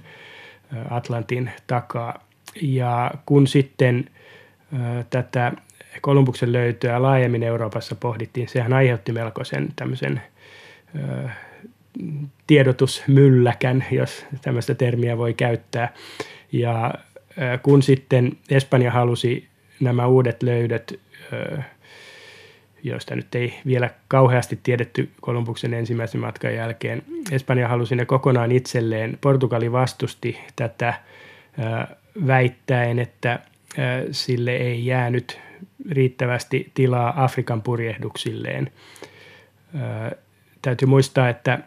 Atlantin 0.90 1.50
takaa. 1.66 2.24
Ja 2.62 3.10
kun 3.26 3.46
sitten 3.46 4.10
tätä 5.10 5.52
Kolumbuksen 6.00 6.52
löytöä 6.52 7.02
laajemmin 7.02 7.42
Euroopassa 7.42 7.94
pohdittiin, 7.94 8.48
sehän 8.48 8.72
aiheutti 8.72 9.12
melkoisen 9.12 9.68
tämmöisen 9.76 10.22
tiedotusmylläkän, 12.46 13.84
jos 13.90 14.26
tämmöistä 14.42 14.74
termiä 14.74 15.18
voi 15.18 15.34
käyttää. 15.34 15.92
Ja 16.52 16.94
kun 17.62 17.82
sitten 17.82 18.32
Espanja 18.50 18.90
halusi 18.90 19.48
nämä 19.80 20.06
uudet 20.06 20.42
löydöt, 20.42 21.00
joista 22.82 23.16
nyt 23.16 23.34
ei 23.34 23.54
vielä 23.66 23.90
kauheasti 24.08 24.58
tiedetty 24.62 25.10
Kolumbuksen 25.20 25.74
ensimmäisen 25.74 26.20
matkan 26.20 26.54
jälkeen, 26.54 27.02
Espanja 27.32 27.68
halusi 27.68 27.96
ne 27.96 28.04
kokonaan 28.04 28.52
itselleen. 28.52 29.18
Portugali 29.20 29.72
vastusti 29.72 30.38
tätä 30.56 30.94
väittäen, 32.26 32.98
että 32.98 33.38
sille 34.10 34.56
ei 34.56 34.86
jäänyt 34.86 35.40
riittävästi 35.90 36.70
tilaa 36.74 37.24
Afrikan 37.24 37.62
purjehduksilleen. 37.62 38.70
Täytyy 40.62 40.88
muistaa, 40.88 41.28
että 41.28 41.58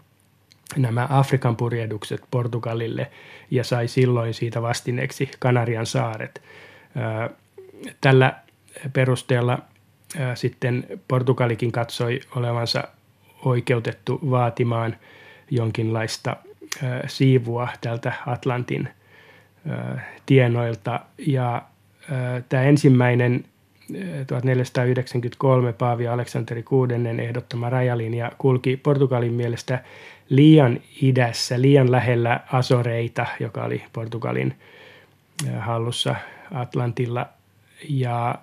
nämä 0.77 1.07
Afrikan 1.11 1.57
purjehdukset 1.57 2.23
Portugalille 2.31 3.11
ja 3.51 3.65
sai 3.65 3.89
silloin 3.89 4.35
siitä 4.35 4.63
vastineeksi 4.63 5.31
Kanarian 5.39 5.87
saaret. 5.87 6.43
Tällä 8.01 8.33
perusteella 8.93 9.59
sitten 10.35 10.87
Portugalikin 11.09 11.73
katsoi 11.73 12.21
olevansa 12.37 12.85
oikeutettu 13.45 14.21
vaatimaan 14.31 14.97
jonkinlaista 15.51 16.37
siivua 17.07 17.69
tältä 17.81 18.13
Atlantin 18.27 18.89
tienoilta. 20.27 21.01
Ja 21.27 21.63
tämä 22.49 22.63
ensimmäinen 22.63 23.45
1493 24.27 25.73
Paavi 25.73 26.09
Aleksanteri 26.09 26.65
VI 26.71 27.23
ehdottama 27.23 27.71
rajalinja 27.71 28.33
kulki 28.39 28.77
Portugalin 28.77 29.33
mielestä 29.33 29.85
liian 30.29 30.81
idässä, 31.03 31.61
liian 31.61 31.93
lähellä 31.93 32.41
Asoreita, 32.53 33.27
joka 33.41 33.65
oli 33.65 33.85
Portugalin 33.93 34.55
hallussa 35.59 36.15
Atlantilla, 36.55 37.27
ja 37.89 38.35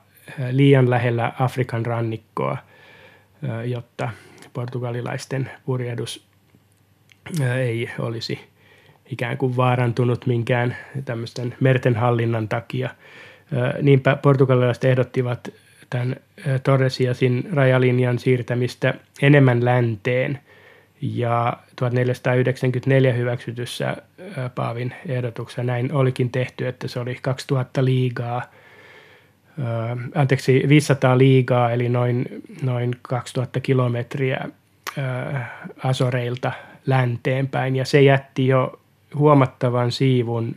liian 0.52 0.90
lähellä 0.90 1.32
Afrikan 1.40 1.86
rannikkoa, 1.86 2.58
jotta 3.66 4.10
portugalilaisten 4.54 5.52
purjehdus 5.66 6.28
ei 7.58 7.90
olisi 8.00 8.40
ikään 9.06 9.38
kuin 9.38 9.58
vaarantunut 9.58 10.26
minkään 10.26 10.76
tämmöisten 11.06 11.56
merten 11.60 11.96
hallinnan 11.96 12.48
takia. 12.48 12.90
Niinpä 13.82 14.16
portugalilaiset 14.16 14.84
ehdottivat 14.84 15.50
tämän 15.90 16.16
Torresiasin 16.64 17.50
rajalinjan 17.54 18.20
siirtämistä 18.20 18.94
enemmän 19.22 19.66
länteen 19.66 20.40
ja 21.02 21.58
1494 21.76 23.14
hyväksytyssä 23.14 23.98
Paavin 24.56 24.94
ehdotuksessa 25.08 25.64
näin 25.64 25.94
olikin 25.94 26.32
tehty, 26.32 26.68
että 26.68 26.88
se 26.88 27.00
oli 27.00 27.18
2000 27.22 27.86
liigaa, 27.86 28.42
anteeksi 30.16 30.64
500 30.68 31.18
liigaa 31.18 31.72
eli 31.72 31.90
noin, 31.90 32.26
noin 32.62 32.96
2000 33.02 33.60
kilometriä 33.60 34.50
Asoreilta 35.84 36.52
länteenpäin 36.86 37.76
ja 37.76 37.86
se 37.86 38.02
jätti 38.02 38.48
jo 38.48 38.80
huomattavan 39.16 39.92
siivun 39.92 40.56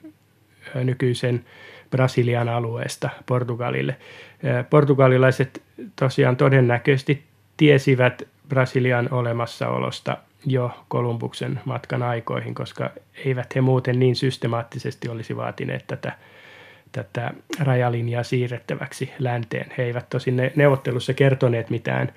nykyisen 0.75 1.45
Brasilian 1.91 2.49
alueesta 2.49 3.11
Portugalille. 3.27 3.97
Portugalilaiset 4.71 5.63
tosiaan 5.97 6.37
todennäköisesti 6.37 7.25
tiesivät 7.57 8.23
Brasilian 8.49 9.09
olemassaolosta 9.11 10.17
jo 10.47 10.71
Kolumbuksen 10.89 11.61
matkan 11.65 12.03
aikoihin, 12.03 12.55
koska 12.55 12.91
eivät 13.25 13.55
he 13.55 13.61
muuten 13.61 13.99
niin 13.99 14.17
systemaattisesti 14.17 15.09
olisi 15.09 15.37
vaatineet 15.37 15.85
tätä, 15.87 16.13
tätä 16.95 17.31
rajalinjaa 17.59 18.23
siirrettäväksi 18.23 19.13
länteen. 19.19 19.73
He 19.79 19.83
eivät 19.83 20.09
tosin 20.09 20.37
neuvottelussa 20.57 21.15
kertoneet 21.15 21.71
mitään 21.71 22.13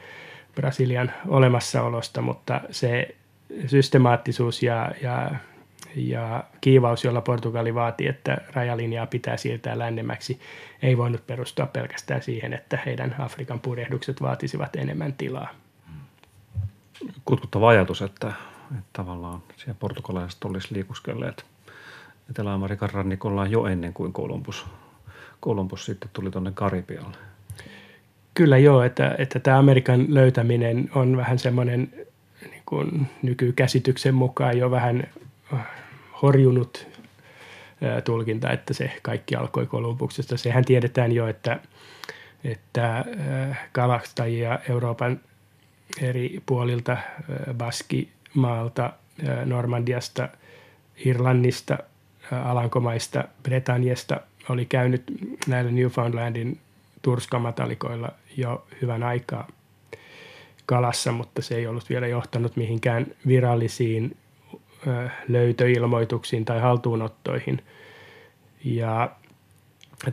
Brasilian 0.55 1.11
olemassaolosta, 1.27 2.21
mutta 2.21 2.61
se 2.71 3.15
systemaattisuus 3.65 4.63
ja, 4.63 4.91
ja, 5.01 5.31
ja 5.95 6.43
kiivaus, 6.61 7.03
jolla 7.03 7.21
Portugali 7.21 7.75
vaati, 7.75 8.07
että 8.07 8.37
rajalinjaa 8.53 9.05
pitää 9.05 9.37
siirtää 9.37 9.79
lännemmäksi, 9.79 10.39
ei 10.81 10.97
voinut 10.97 11.27
perustua 11.27 11.65
pelkästään 11.65 12.21
siihen, 12.21 12.53
että 12.53 12.79
heidän 12.85 13.15
Afrikan 13.19 13.59
purjehdukset 13.59 14.21
vaatisivat 14.21 14.75
enemmän 14.75 15.13
tilaa. 15.13 15.49
Kutkuttava 17.25 17.69
ajatus, 17.69 18.01
että, 18.01 18.27
että 18.71 18.89
tavallaan 18.93 19.43
siellä 19.55 19.77
portugalaiset 19.79 20.43
olisi 20.43 20.73
liikuskelleet 20.73 21.45
Etelä-Amerikan 22.29 22.89
rannikolla 22.89 23.47
jo 23.47 23.65
ennen 23.65 23.93
kuin 23.93 24.13
Kolumbus, 24.13 24.65
Kolumbus 25.39 25.85
sitten 25.85 26.09
tuli 26.13 26.31
tuonne 26.31 26.51
Karibialle. 26.51 27.17
Kyllä 28.33 28.57
joo, 28.57 28.83
että, 28.83 29.15
että 29.17 29.39
tämä 29.39 29.57
Amerikan 29.57 30.05
löytäminen 30.09 30.89
on 30.95 31.17
vähän 31.17 31.39
semmoinen 31.39 32.07
kuin 32.65 33.07
nykykäsityksen 33.21 34.15
mukaan 34.15 34.57
jo 34.57 34.71
vähän 34.71 35.07
äh, 35.53 35.67
horjunut 36.21 36.87
tulkinta, 38.03 38.51
että 38.51 38.73
se 38.73 38.91
kaikki 39.01 39.35
alkoi 39.35 39.65
Kolumbuksesta. 39.65 40.37
Sehän 40.37 40.65
tiedetään 40.65 41.11
jo, 41.11 41.27
että, 41.27 41.59
että 42.43 43.05
kalastajia 43.71 44.59
Euroopan 44.69 45.19
eri 46.01 46.41
puolilta, 46.45 46.97
Baskimaalta, 47.53 48.93
Normandiasta, 49.45 50.29
Irlannista, 51.05 51.77
Alankomaista, 52.31 53.23
Britanniasta 53.43 54.21
oli 54.49 54.65
käynyt 54.65 55.03
näillä 55.47 55.71
Newfoundlandin 55.71 56.59
turskamatalikoilla 57.01 58.11
jo 58.37 58.67
hyvän 58.81 59.03
aikaa 59.03 59.47
kalassa, 60.65 61.11
mutta 61.11 61.41
se 61.41 61.55
ei 61.55 61.67
ollut 61.67 61.89
vielä 61.89 62.07
johtanut 62.07 62.55
mihinkään 62.55 63.05
virallisiin 63.27 64.17
löytöilmoituksiin 65.27 66.45
tai 66.45 66.59
haltuunottoihin. 66.59 67.63
Ja 68.63 69.11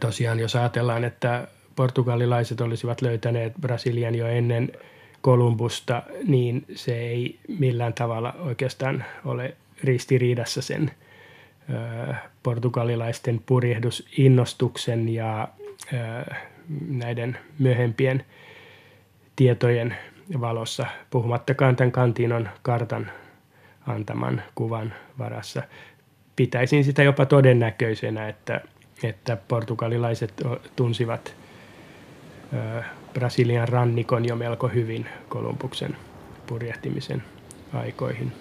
tosiaan 0.01 0.41
jos 0.41 0.57
ajatellaan, 0.57 1.05
että 1.05 1.49
portugalilaiset 1.77 2.61
olisivat 2.61 3.03
löytäneet 3.03 3.53
Brasilian 3.61 4.15
jo 4.15 4.27
ennen 4.27 4.73
Kolumbusta, 5.21 6.03
niin 6.27 6.65
se 6.75 6.99
ei 6.99 7.39
millään 7.59 7.93
tavalla 7.93 8.33
oikeastaan 8.39 9.05
ole 9.25 9.57
ristiriidassa 9.85 10.63
sen 10.63 10.91
portugalilaisten 12.43 13.41
purjehdusinnostuksen 13.47 15.09
ja 15.09 15.49
ö, 15.93 16.35
näiden 16.89 17.39
myöhempien 17.59 18.25
tietojen 19.37 19.97
valossa, 20.41 20.87
puhumattakaan 21.11 21.77
tämän 21.77 21.93
kantinon 21.93 22.49
kartan 22.63 23.11
antaman 23.87 24.43
kuvan 24.55 24.95
varassa. 25.19 25.63
Pitäisin 26.37 26.85
sitä 26.85 27.03
jopa 27.03 27.27
todennäköisenä, 27.27 28.29
että, 28.29 28.61
että 29.03 29.37
portugalilaiset 29.49 30.43
tunsivat 30.77 31.37
ö, 32.53 32.83
Brasilian 33.13 33.69
rannikon 33.69 34.29
jo 34.29 34.37
melko 34.37 34.69
hyvin 34.69 35.07
Kolumbuksen 35.29 35.97
purjehtimisen 36.47 37.23
aikoihin. 37.75 38.33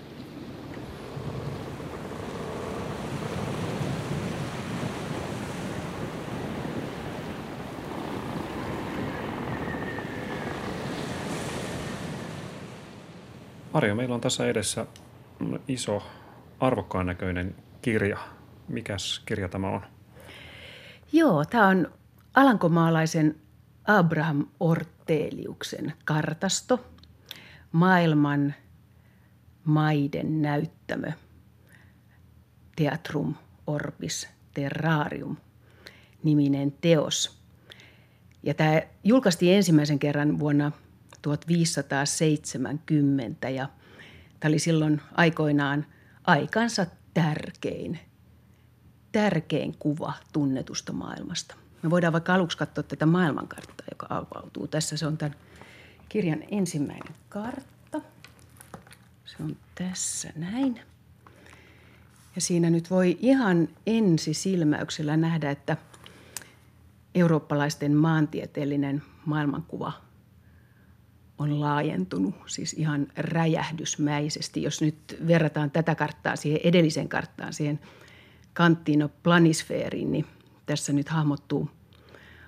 Arjo, 13.73 13.95
meillä 13.95 14.15
on 14.15 14.21
tässä 14.21 14.47
edessä 14.47 14.85
iso 15.67 16.03
arvokkaan 16.59 17.05
näköinen 17.05 17.55
kirja. 17.81 18.17
Mikäs 18.67 19.21
kirja 19.25 19.49
tämä 19.49 19.69
on? 19.69 19.81
Joo, 21.11 21.45
tämä 21.45 21.67
on 21.67 21.91
alankomaalaisen 22.33 23.35
Abraham 23.87 24.45
Orteliuksen 24.59 25.93
kartasto, 26.05 26.85
maailman 27.71 28.53
maiden 29.63 30.41
näyttämö, 30.41 31.11
Teatrum 32.75 33.35
Orbis 33.67 34.29
Terrarium 34.53 35.37
niminen 36.23 36.71
teos. 36.71 37.39
Ja 38.43 38.53
tämä 38.53 38.81
julkaistiin 39.03 39.55
ensimmäisen 39.55 39.99
kerran 39.99 40.39
vuonna 40.39 40.71
1570 41.23 43.49
ja 43.49 43.69
tämä 44.39 44.49
oli 44.49 44.59
silloin 44.59 45.01
aikoinaan 45.15 45.85
aikansa 46.23 46.85
tärkein, 47.13 47.99
tärkein 49.11 49.75
kuva 49.79 50.13
tunnetusta 50.33 50.93
maailmasta. 50.93 51.55
Me 51.83 51.89
voidaan 51.89 52.13
vaikka 52.13 52.33
aluksi 52.33 52.57
katsoa 52.57 52.83
tätä 52.83 53.05
maailmankarttaa, 53.05 53.87
joka 53.91 54.07
avautuu. 54.09 54.67
Tässä 54.67 54.97
se 54.97 55.07
on 55.07 55.17
tämän 55.17 55.35
kirjan 56.09 56.43
ensimmäinen 56.51 57.15
kartta. 57.29 58.01
Se 59.25 59.43
on 59.43 59.57
tässä 59.75 60.33
näin. 60.35 60.79
Ja 62.35 62.41
siinä 62.41 62.69
nyt 62.69 62.89
voi 62.89 63.17
ihan 63.21 63.69
ensisilmäyksellä 63.87 65.17
nähdä, 65.17 65.51
että 65.51 65.77
eurooppalaisten 67.15 67.95
maantieteellinen 67.95 69.03
maailmankuva 69.25 69.93
on 71.37 71.59
laajentunut 71.59 72.35
siis 72.45 72.73
ihan 72.73 73.07
räjähdysmäisesti. 73.17 74.63
Jos 74.63 74.81
nyt 74.81 75.17
verrataan 75.27 75.71
tätä 75.71 75.95
karttaa 75.95 76.35
siihen 76.35 76.59
edelliseen 76.63 77.09
karttaan, 77.09 77.53
siihen 77.53 77.79
Kantino 78.53 79.09
planisfeeriin, 79.23 80.11
niin– 80.11 80.25
tässä 80.65 80.93
nyt 80.93 81.09
hahmottuu, 81.09 81.69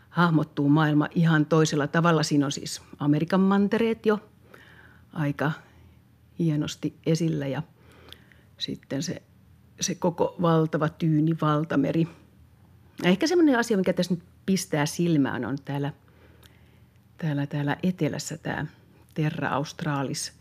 hahmottuu 0.10 0.70
maailma 0.70 1.08
ihan 1.16 1.46
toisella 1.46 1.88
tavalla. 1.88 2.24
Siinä 2.24 2.46
on 2.46 2.52
siis 2.52 2.82
Amerikan 3.00 3.40
mantereet 3.40 4.06
jo 4.06 4.20
aika 5.14 5.52
hienosti 6.40 7.00
esillä 7.06 7.48
ja 7.48 7.64
sitten 8.58 9.04
se, 9.04 9.22
se 9.82 9.96
koko 9.96 10.36
valtava 10.42 10.90
tyyni 10.90 11.38
valtameri. 11.42 12.08
Ehkä 13.04 13.28
semmoinen 13.28 13.60
asia, 13.60 13.78
mikä 13.78 13.94
tässä 13.94 14.14
nyt 14.14 14.24
pistää 14.46 14.86
silmään, 14.86 15.46
on 15.46 15.58
täällä, 15.66 15.94
täällä, 17.18 17.48
täällä 17.48 17.78
etelässä 17.84 18.38
tämä 18.38 18.66
Terra 19.14 19.50
Australis 19.50 20.34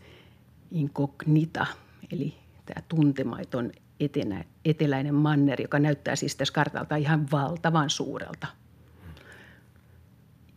incognita, 0.71 1.65
eli 2.11 2.33
tämä 2.65 2.81
tuntemaiton 2.89 3.71
etenä, 3.99 4.43
eteläinen 4.65 5.15
manner, 5.15 5.61
joka 5.61 5.79
näyttää 5.79 6.15
siis 6.15 6.35
tässä 6.35 6.53
kartalta 6.53 6.95
ihan 6.95 7.31
valtavan 7.31 7.89
suurelta. 7.89 8.47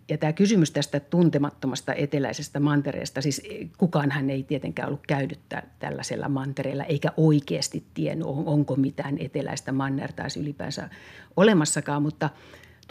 Ja 0.09 0.19
tämä 0.19 0.33
kysymys 0.33 0.71
tästä 0.71 1.01
tuntemattomasta 1.01 1.95
eteläisestä 1.95 2.61
mantereesta, 2.61 3.23
siis 3.23 3.43
kukaan 3.79 4.11
hän 4.11 4.31
ei 4.31 4.43
tietenkään 4.43 4.89
ollut 4.89 5.07
käynyt 5.07 5.41
tällaisella 5.79 6.29
mantereella, 6.29 6.85
eikä 6.85 7.13
oikeasti 7.17 7.85
tiennyt, 7.95 8.27
onko 8.29 8.77
mitään 8.77 9.19
eteläistä 9.19 9.73
mannerta 9.73 10.23
ylipäänsä 10.41 10.89
olemassakaan, 11.37 12.03
mutta 12.03 12.31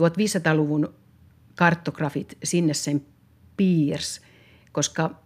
1500-luvun 0.01 0.93
kartografit 1.55 2.37
sinne 2.43 2.73
sen 2.73 3.05
piirs, 3.57 4.21
koska 4.71 5.21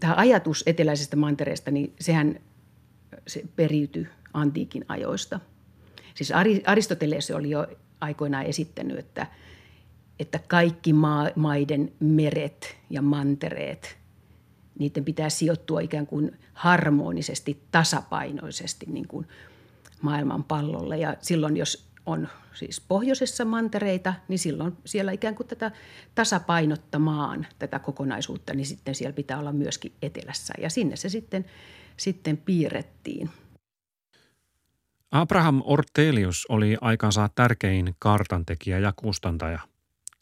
tämä 0.00 0.14
ajatus 0.16 0.62
eteläisestä 0.66 1.16
mantereesta, 1.16 1.70
niin 1.70 1.94
sehän 2.00 2.40
se 3.26 3.42
periytyi 3.56 4.08
antiikin 4.32 4.84
ajoista. 4.88 5.40
Siis 6.14 6.32
Aristoteles 6.66 7.30
oli 7.30 7.50
jo 7.50 7.66
aikoinaan 8.00 8.46
esittänyt, 8.46 8.98
että, 8.98 9.26
että 10.18 10.40
kaikki 10.48 10.92
maa, 10.92 11.28
maiden 11.36 11.92
meret 12.00 12.76
ja 12.90 13.02
mantereet, 13.02 13.98
niiden 14.78 15.04
pitää 15.04 15.28
sijoittua 15.28 15.80
ikään 15.80 16.06
kuin 16.06 16.38
harmonisesti, 16.52 17.62
tasapainoisesti 17.70 18.86
niin 18.86 19.08
kuin 19.08 19.26
maailman 20.02 20.44
pallolle. 20.44 20.98
Ja 20.98 21.16
silloin, 21.20 21.56
jos 21.56 21.87
on 22.08 22.28
siis 22.54 22.80
pohjoisessa 22.80 23.44
mantereita, 23.44 24.14
niin 24.28 24.38
silloin 24.38 24.76
siellä 24.84 25.12
ikään 25.12 25.34
kuin 25.34 25.46
tätä 25.46 25.70
tasapainottamaan 26.14 27.46
tätä 27.58 27.78
kokonaisuutta, 27.78 28.54
niin 28.54 28.66
sitten 28.66 28.94
siellä 28.94 29.12
pitää 29.12 29.38
olla 29.38 29.52
myöskin 29.52 29.92
etelässä. 30.02 30.54
Ja 30.60 30.70
sinne 30.70 30.96
se 30.96 31.08
sitten, 31.08 31.44
sitten 31.96 32.36
piirrettiin. 32.36 33.30
Abraham 35.10 35.62
Ortelius 35.64 36.46
oli 36.48 36.76
aikansa 36.80 37.28
tärkein 37.34 37.94
kartantekijä 37.98 38.78
ja 38.78 38.92
kustantaja. 38.96 39.58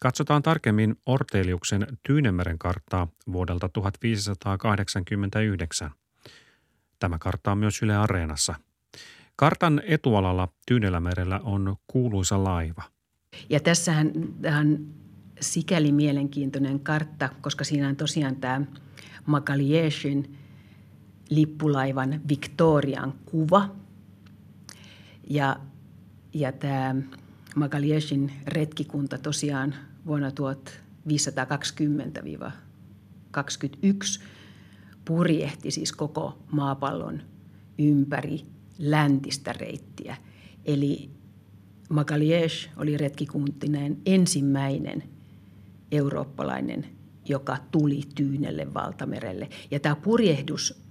Katsotaan 0.01 0.43
tarkemmin 0.43 0.97
Orteliuksen 1.07 1.87
Tyynemeren 2.03 2.59
karttaa 2.59 3.09
vuodelta 3.33 3.69
1589. 3.69 5.91
Tämä 6.99 7.19
kartta 7.19 7.53
on 7.53 7.59
myös 7.59 7.83
Yle 7.83 7.97
Areenassa. 7.97 8.55
Kartan 9.37 9.83
etualalla 9.85 10.49
Tyynelämerellä 10.67 11.41
on 11.45 11.77
kuuluisa 11.87 12.45
laiva. 12.45 12.83
Ja 13.51 13.61
tässähän 13.61 14.13
on 14.61 14.87
sikäli 15.41 15.93
mielenkiintoinen 15.93 16.81
kartta, 16.81 17.29
koska 17.41 17.65
siinä 17.65 17.89
on 17.89 17.97
tosiaan 17.97 18.37
tämä 18.37 18.67
Magaliesin 19.27 20.39
lippulaivan 21.31 22.21
Victorian 22.29 23.15
kuva– 23.25 23.69
ja, 25.31 25.57
ja 26.35 26.53
tämä 26.53 26.95
Magaliesin 27.57 28.33
retkikunta 28.47 29.19
tosiaan 29.19 29.75
vuonna 30.07 30.29
1520-21 30.29 30.33
purjehti 35.05 35.71
siis 35.71 35.93
koko 35.93 36.39
maapallon 36.53 37.23
ympäri 37.79 38.47
läntistä 38.79 39.53
reittiä. 39.53 40.17
Eli 40.65 41.11
Magalies 41.89 42.69
oli 42.77 42.97
retkikuntineen 42.97 43.99
ensimmäinen 44.07 45.03
eurooppalainen, 45.93 46.87
joka 47.29 47.57
tuli 47.71 48.03
Tyynelle 48.15 48.75
valtamerelle. 48.75 49.49
Ja 49.71 49.81
tämä 49.81 49.97
purjehdus 49.97 50.83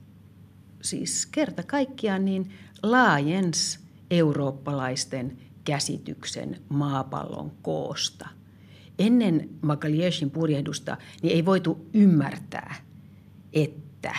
siis 0.82 1.26
kerta 1.26 1.64
kaikkiaan 1.64 2.26
niin 2.26 2.52
laajens 2.84 3.80
eurooppalaisten 4.12 5.38
käsityksen 5.64 6.62
maapallon 6.70 7.52
koosta. 7.62 8.30
Ennen 9.00 9.50
Magaliesin 9.62 10.32
purjehdusta 10.32 10.98
niin 11.22 11.34
ei 11.34 11.46
voitu 11.46 11.90
ymmärtää, 11.94 12.76
että 13.54 14.16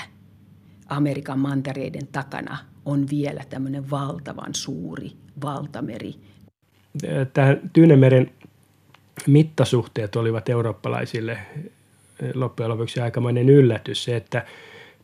Amerikan 0.89 1.39
mantereiden 1.39 2.07
takana 2.07 2.59
on 2.87 3.07
vielä 3.11 3.43
tämmöinen 3.51 3.91
valtavan 3.91 4.55
suuri 4.55 5.13
valtameri. 5.45 6.15
Tämä 7.33 7.57
Tyynemeren 7.73 8.31
mittasuhteet 9.27 10.17
olivat 10.17 10.49
eurooppalaisille 10.49 11.39
loppujen 12.35 12.71
lopuksi 12.71 13.01
aikamoinen 13.01 13.49
yllätys. 13.49 14.05
Se, 14.05 14.17
että 14.17 14.47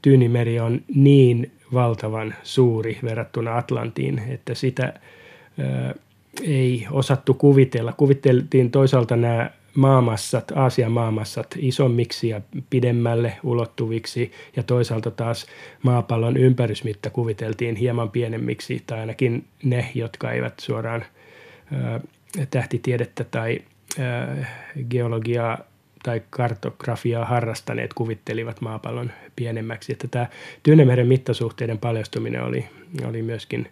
Tyynimeri 0.02 0.60
on 0.60 0.82
niin 0.94 1.52
valtavan 1.72 2.34
suuri 2.42 2.98
verrattuna 3.04 3.56
Atlantiin, 3.56 4.18
että 4.18 4.54
sitä 4.54 5.00
ei 6.42 6.86
osattu 6.90 7.34
kuvitella. 7.34 7.92
Kuviteltiin 7.92 8.70
toisaalta 8.70 9.16
nämä 9.16 9.50
maamassat, 9.74 10.50
Aasian 10.54 10.92
maamassat 10.92 11.46
isommiksi 11.58 12.28
ja 12.28 12.40
pidemmälle 12.70 13.32
ulottuviksi 13.42 14.32
ja 14.56 14.62
toisaalta 14.62 15.10
taas 15.10 15.46
maapallon 15.82 16.36
ympärysmitta 16.36 17.10
kuviteltiin 17.10 17.76
hieman 17.76 18.10
pienemmiksi 18.10 18.82
tai 18.86 19.00
ainakin 19.00 19.44
ne, 19.62 19.90
jotka 19.94 20.32
eivät 20.32 20.54
suoraan 20.60 21.04
tähtitiedettä 22.50 23.24
tai 23.24 23.62
geologiaa 24.90 25.58
tai 26.02 26.22
kartografiaa 26.30 27.24
harrastaneet 27.24 27.94
kuvittelivat 27.94 28.60
maapallon 28.60 29.10
pienemmäksi. 29.36 29.92
Että 29.92 30.08
tämä 30.08 30.26
Tyynemeren 30.62 31.06
mittasuhteiden 31.06 31.78
paljastuminen 31.78 32.42
oli, 32.42 32.68
oli 33.08 33.22
myöskin 33.22 33.68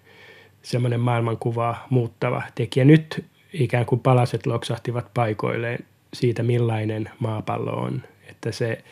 semmoinen 0.62 1.00
maailmankuvaa 1.00 1.86
muuttava 1.90 2.42
tekijä. 2.54 2.84
Nyt 2.84 3.24
ikään 3.52 3.86
kuin 3.86 4.00
palaset 4.00 4.46
loksahtivat 4.46 5.14
paikoilleen 5.14 5.84
siitä, 6.14 6.42
millainen 6.42 7.10
maapallo 7.18 7.72
on. 7.72 8.02
Että 8.28 8.52
se, 8.52 8.84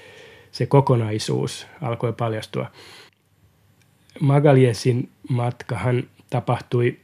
se 0.53 0.67
kokonaisuus 0.67 1.67
alkoi 1.83 2.13
paljastua. 2.13 2.71
Magaliesin 4.21 5.11
matkahan 5.29 6.05
tapahtui 6.31 6.99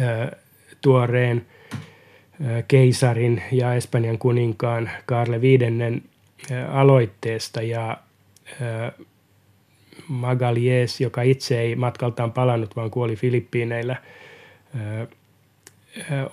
ää, 0.00 0.36
tuoreen 0.80 1.46
keisarin 2.68 3.42
ja 3.52 3.74
Espanjan 3.74 4.18
kuninkaan 4.18 4.90
Karle 5.06 5.40
V 5.40 5.58
aloitteesta 6.70 7.62
ja 7.62 7.98
Magalies, 10.08 11.00
joka 11.00 11.22
itse 11.22 11.60
ei 11.60 11.76
matkaltaan 11.76 12.32
palannut, 12.32 12.76
vaan 12.76 12.90
kuoli 12.90 13.16
Filippiineillä, 13.16 13.96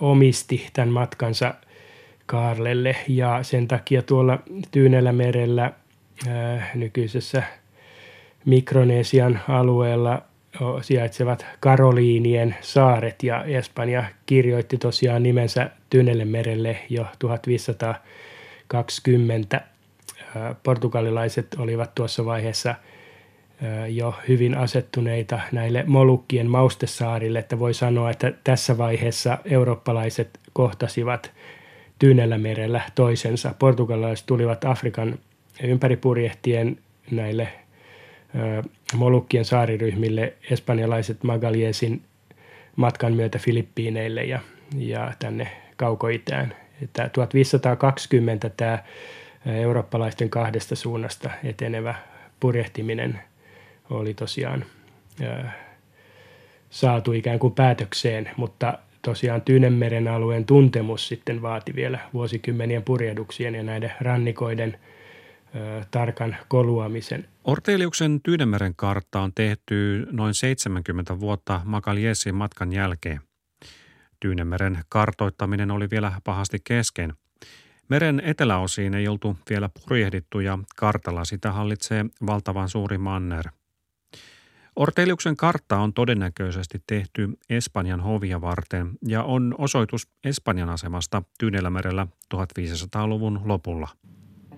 omisti 0.00 0.66
tämän 0.72 0.88
matkansa 0.88 1.54
Karlelle 2.26 2.96
ja 3.08 3.42
sen 3.42 3.68
takia 3.68 4.02
tuolla 4.02 4.38
Tyynellä 4.70 5.12
merellä 5.12 5.72
nykyisessä 6.74 7.42
Mikronesian 8.44 9.40
alueella 9.48 10.22
sijaitsevat 10.82 11.46
Karoliinien 11.60 12.56
saaret 12.60 13.22
ja 13.22 13.44
Espanja 13.44 14.04
kirjoitti 14.26 14.78
tosiaan 14.78 15.22
nimensä 15.22 15.70
Tyynelle 15.90 16.24
merelle 16.24 16.78
jo 16.90 17.06
1520. 17.18 19.60
Portugalilaiset 20.62 21.46
olivat 21.58 21.94
tuossa 21.94 22.24
vaiheessa 22.24 22.74
jo 23.88 24.14
hyvin 24.28 24.56
asettuneita 24.56 25.40
näille 25.52 25.84
Molukkien 25.86 26.50
maustesaarille, 26.50 27.38
että 27.38 27.58
voi 27.58 27.74
sanoa, 27.74 28.10
että 28.10 28.32
tässä 28.44 28.78
vaiheessa 28.78 29.38
eurooppalaiset 29.44 30.40
kohtasivat 30.52 31.32
Tyynellä 31.98 32.38
merellä 32.38 32.80
toisensa. 32.94 33.54
Portugalilaiset 33.58 34.26
tulivat 34.26 34.64
Afrikan 34.64 35.18
ympäripurjehtien 35.62 36.78
näille 37.10 37.48
Molukkien 38.94 39.44
saariryhmille 39.44 40.32
espanjalaiset 40.50 41.24
Magaliesin 41.24 42.02
matkan 42.76 43.12
myötä 43.12 43.38
Filippiineille 43.38 44.24
ja, 44.24 44.40
ja 44.76 45.12
tänne 45.18 45.48
kaukoitään. 45.76 46.54
Että 46.82 47.10
1520 47.12 48.50
tämä 48.50 48.78
eurooppalaisten 49.46 50.30
kahdesta 50.30 50.76
suunnasta 50.76 51.30
etenevä 51.44 51.94
purjehtiminen 52.40 53.20
oli 53.90 54.14
tosiaan 54.14 54.64
saatu 56.70 57.12
ikään 57.12 57.38
kuin 57.38 57.54
päätökseen, 57.54 58.30
mutta 58.36 58.78
tosiaan 59.02 59.42
Tyynemeren 59.42 60.08
alueen 60.08 60.44
tuntemus 60.44 61.08
sitten 61.08 61.42
vaati 61.42 61.74
vielä 61.74 61.98
vuosikymmenien 62.14 62.82
purjehduksien 62.82 63.54
ja 63.54 63.62
näiden 63.62 63.92
rannikoiden– 64.00 64.78
tarkan 65.90 66.36
koluamisen. 66.48 67.28
Orteliuksen 67.44 68.20
Tyynemeren 68.22 68.74
kartta 68.76 69.20
on 69.20 69.32
tehty 69.34 70.06
noin 70.10 70.34
70 70.34 71.20
vuotta 71.20 71.60
Makaliesin 71.64 72.34
matkan 72.34 72.72
jälkeen. 72.72 73.20
Tyynemeren 74.20 74.78
kartoittaminen 74.88 75.70
oli 75.70 75.90
vielä 75.90 76.12
pahasti 76.24 76.58
kesken. 76.64 77.12
Meren 77.88 78.22
eteläosiin 78.24 78.94
ei 78.94 79.08
oltu 79.08 79.36
vielä 79.50 79.68
purjehdittu 79.68 80.40
ja 80.40 80.58
kartalla 80.76 81.24
sitä 81.24 81.52
hallitsee 81.52 82.04
valtavan 82.26 82.68
suuri 82.68 82.98
manner. 82.98 83.48
Orteliuksen 84.76 85.36
kartta 85.36 85.78
on 85.78 85.92
todennäköisesti 85.92 86.82
tehty 86.86 87.38
Espanjan 87.50 88.00
hovia 88.00 88.40
varten 88.40 88.90
ja 89.06 89.22
on 89.22 89.54
osoitus 89.58 90.08
Espanjan 90.24 90.68
asemasta 90.68 91.22
Tyynelämerellä 91.38 92.06
1500-luvun 92.34 93.40
lopulla 93.44 93.88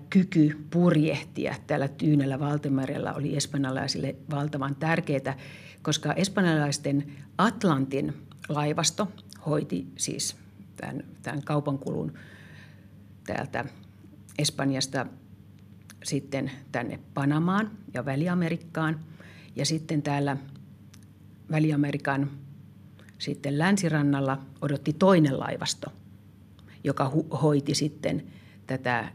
kyky 0.09 0.57
purjehtia 0.69 1.55
täällä 1.67 1.87
Tyynellä 1.87 2.39
valtamerellä 2.39 3.13
oli 3.13 3.37
espanjalaisille 3.37 4.15
valtavan 4.31 4.75
tärkeää, 4.75 5.37
koska 5.81 6.13
espanjalaisten 6.13 7.13
Atlantin 7.37 8.13
laivasto 8.49 9.07
hoiti 9.45 9.87
siis 9.97 10.37
tämän, 10.75 11.03
tämän 11.21 11.43
kaupankulun 11.43 12.13
täältä 13.25 13.65
Espanjasta 14.39 15.05
sitten 16.03 16.51
tänne 16.71 16.99
Panamaan 17.13 17.71
ja 17.93 18.05
Väli-Amerikkaan. 18.05 18.99
Ja 19.57 19.65
sitten 19.65 20.01
täällä 20.01 20.37
Väli-Amerikan 21.51 22.31
sitten 23.17 23.57
länsirannalla 23.57 24.41
odotti 24.61 24.93
toinen 24.93 25.39
laivasto, 25.39 25.93
joka 26.83 27.11
hoiti 27.41 27.75
sitten 27.75 28.23
tätä 28.67 29.11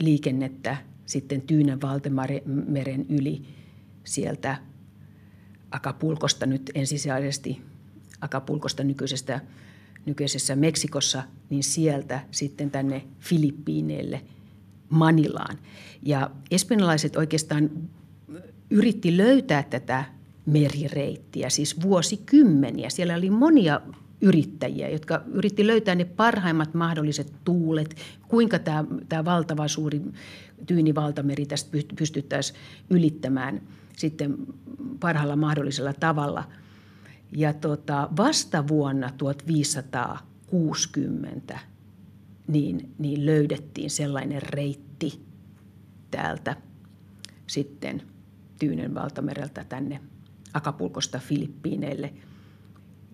liikennettä 0.00 0.76
sitten 1.06 1.40
Tyynen 1.40 1.80
valtameren 1.80 3.06
yli 3.08 3.42
sieltä 4.04 4.58
Akapulkosta 5.70 6.46
nyt 6.46 6.70
ensisijaisesti 6.74 7.62
Akapulkosta 8.20 8.84
nykyisestä, 8.84 9.40
nykyisessä 10.06 10.56
Meksikossa, 10.56 11.22
niin 11.50 11.64
sieltä 11.64 12.20
sitten 12.30 12.70
tänne 12.70 13.04
Filippiineille 13.20 14.22
Manilaan. 14.88 15.58
Ja 16.02 16.30
espanjalaiset 16.50 17.16
oikeastaan 17.16 17.70
yritti 18.70 19.16
löytää 19.16 19.62
tätä 19.62 20.04
merireittiä, 20.46 21.50
siis 21.50 21.82
vuosikymmeniä. 21.82 22.90
Siellä 22.90 23.14
oli 23.14 23.30
monia 23.30 23.80
yrittäjiä, 24.20 24.88
jotka 24.88 25.22
yritti 25.32 25.66
löytää 25.66 25.94
ne 25.94 26.04
parhaimmat 26.04 26.74
mahdolliset 26.74 27.32
tuulet, 27.44 27.96
kuinka 28.28 28.58
tämä, 28.58 28.84
tämä 29.08 29.24
valtava 29.24 29.68
suuri 29.68 30.02
tyynivaltameri 30.66 31.46
tästä 31.46 31.78
pystyttäisiin 31.96 32.58
ylittämään 32.90 33.62
sitten 33.96 34.36
parhaalla 35.00 35.36
mahdollisella 35.36 35.92
tavalla. 35.92 36.44
Ja 37.32 37.52
tota, 37.52 38.08
vasta 38.16 38.68
vuonna 38.68 39.10
1560 39.18 41.58
niin, 42.48 42.94
niin 42.98 43.26
löydettiin 43.26 43.90
sellainen 43.90 44.42
reitti 44.42 45.20
täältä 46.10 46.56
sitten 47.46 48.02
Tyynen 48.58 48.94
valtamereltä 48.94 49.64
tänne 49.64 50.00
Akapulkosta 50.54 51.18
Filippiineille– 51.18 52.12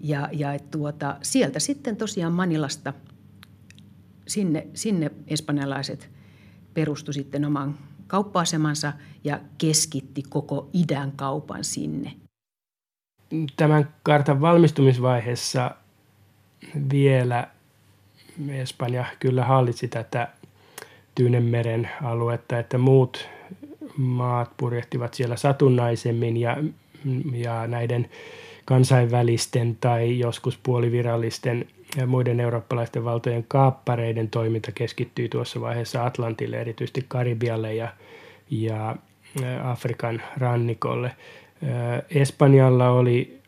ja, 0.02 0.28
ja 0.32 0.48
tuota, 0.70 1.16
sieltä 1.22 1.60
sitten 1.60 1.96
tosiaan 1.96 2.32
Manilasta 2.32 2.92
sinne, 4.26 4.66
sinne 4.74 5.10
espanjalaiset 5.26 6.10
perustu 6.74 7.12
sitten 7.12 7.44
oman 7.44 7.78
kauppa-asemansa 8.06 8.92
ja 9.24 9.40
keskitti 9.58 10.22
koko 10.28 10.70
idän 10.72 11.12
kaupan 11.12 11.64
sinne. 11.64 12.12
Tämän 13.56 13.94
kartan 14.02 14.40
valmistumisvaiheessa 14.40 15.70
vielä 16.92 17.48
Espanja 18.48 19.04
kyllä 19.20 19.44
hallitsi 19.44 19.88
tätä 19.88 20.28
Tyynemeren 21.14 21.90
aluetta, 22.02 22.58
että 22.58 22.78
muut 22.78 23.28
maat 23.96 24.50
purjehtivat 24.56 25.14
siellä 25.14 25.36
satunnaisemmin 25.36 26.36
ja, 26.36 26.56
ja 27.32 27.66
näiden 27.66 28.08
kansainvälisten 28.64 29.76
tai 29.80 30.18
joskus 30.18 30.58
puolivirallisten 30.62 31.66
ja 31.96 32.06
muiden 32.06 32.40
eurooppalaisten 32.40 33.04
valtojen 33.04 33.44
kaappareiden 33.48 34.30
toiminta 34.30 34.72
keskittyi 34.72 35.28
tuossa 35.28 35.60
vaiheessa 35.60 36.04
Atlantille, 36.04 36.60
erityisesti 36.60 37.04
Karibialle 37.08 37.74
ja, 37.74 37.88
ja 38.50 38.96
Afrikan 39.64 40.22
rannikolle. 40.36 41.12
Espanjalla 42.10 42.90
oli 42.90 43.38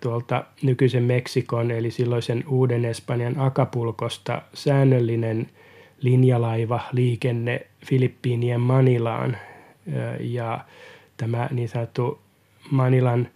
tuolta 0.00 0.44
nykyisen 0.62 1.02
Meksikon 1.02 1.70
eli 1.70 1.90
silloisen 1.90 2.44
Uuden 2.48 2.84
Espanjan 2.84 3.40
Akapulkosta 3.40 4.42
säännöllinen 4.54 5.46
linjalaiva 6.00 6.80
liikenne 6.92 7.66
Filippiinien 7.86 8.60
Manilaan 8.60 9.36
ja 10.20 10.64
tämä 11.16 11.48
niin 11.50 11.68
sanottu 11.68 12.20
Manilan 12.70 13.28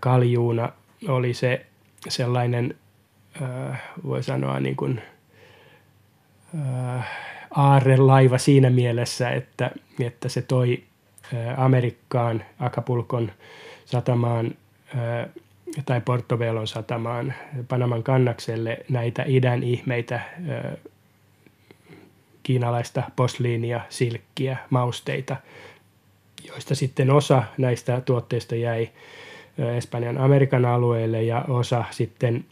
kaljuuna 0.00 0.72
oli 1.08 1.34
se 1.34 1.66
sellainen 2.08 2.74
voi 4.04 4.22
sanoa 4.22 4.60
niin 4.60 4.76
kuin, 4.76 5.02
aarrelaiva 7.50 8.38
siinä 8.38 8.70
mielessä, 8.70 9.30
että, 9.30 9.70
että 10.00 10.28
se 10.28 10.42
toi 10.42 10.82
Amerikkaan, 11.56 12.44
Acapulcon 12.58 13.32
satamaan 13.84 14.54
tai 15.86 16.00
Portobelon 16.00 16.66
satamaan, 16.66 17.34
Panaman 17.68 18.02
kannakselle 18.02 18.78
näitä 18.88 19.24
idän 19.26 19.62
ihmeitä, 19.62 20.20
kiinalaista 22.46 23.02
posliinia, 23.16 23.80
silkkiä, 23.88 24.56
mausteita, 24.70 25.36
joista 26.48 26.74
sitten 26.74 27.10
osa 27.10 27.42
näistä 27.58 28.00
tuotteista 28.00 28.54
jäi 28.56 28.88
Espanjan 29.76 30.18
Amerikan 30.18 30.64
alueelle 30.64 31.22
ja 31.22 31.44
osa 31.48 31.84
sitten 31.90 32.44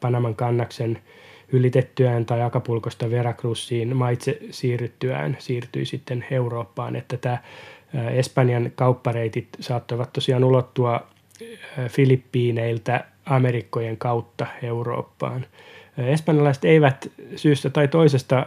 Panaman 0.00 0.34
kannaksen 0.34 0.98
ylitettyään 1.52 2.26
tai 2.26 2.42
Akapulkosta 2.42 3.10
Veracruziin 3.10 3.96
maitse 3.96 4.38
siirryttyään 4.50 5.36
siirtyi 5.38 5.86
sitten 5.86 6.24
Eurooppaan, 6.30 6.96
että 6.96 7.16
tämä 7.16 7.38
Espanjan 8.10 8.72
kauppareitit 8.74 9.48
saattoivat 9.60 10.12
tosiaan 10.12 10.44
ulottua 10.44 11.06
Filippiineiltä 11.88 13.04
Amerikkojen 13.26 13.96
kautta 13.96 14.46
Eurooppaan. 14.62 15.46
Espanjalaiset 15.98 16.64
eivät 16.64 17.10
syystä 17.36 17.70
tai 17.70 17.88
toisesta 17.88 18.46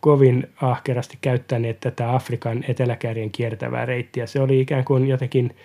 kovin 0.00 0.50
ahkerasti 0.62 1.18
käyttäneet 1.20 1.80
tätä 1.80 2.14
Afrikan 2.14 2.64
eteläkärjen 2.68 3.30
kiertävää 3.30 3.86
reittiä. 3.86 4.26
Se 4.26 4.40
oli 4.40 4.60
ikään 4.60 4.84
kuin 4.84 5.08
jotenkin 5.08 5.56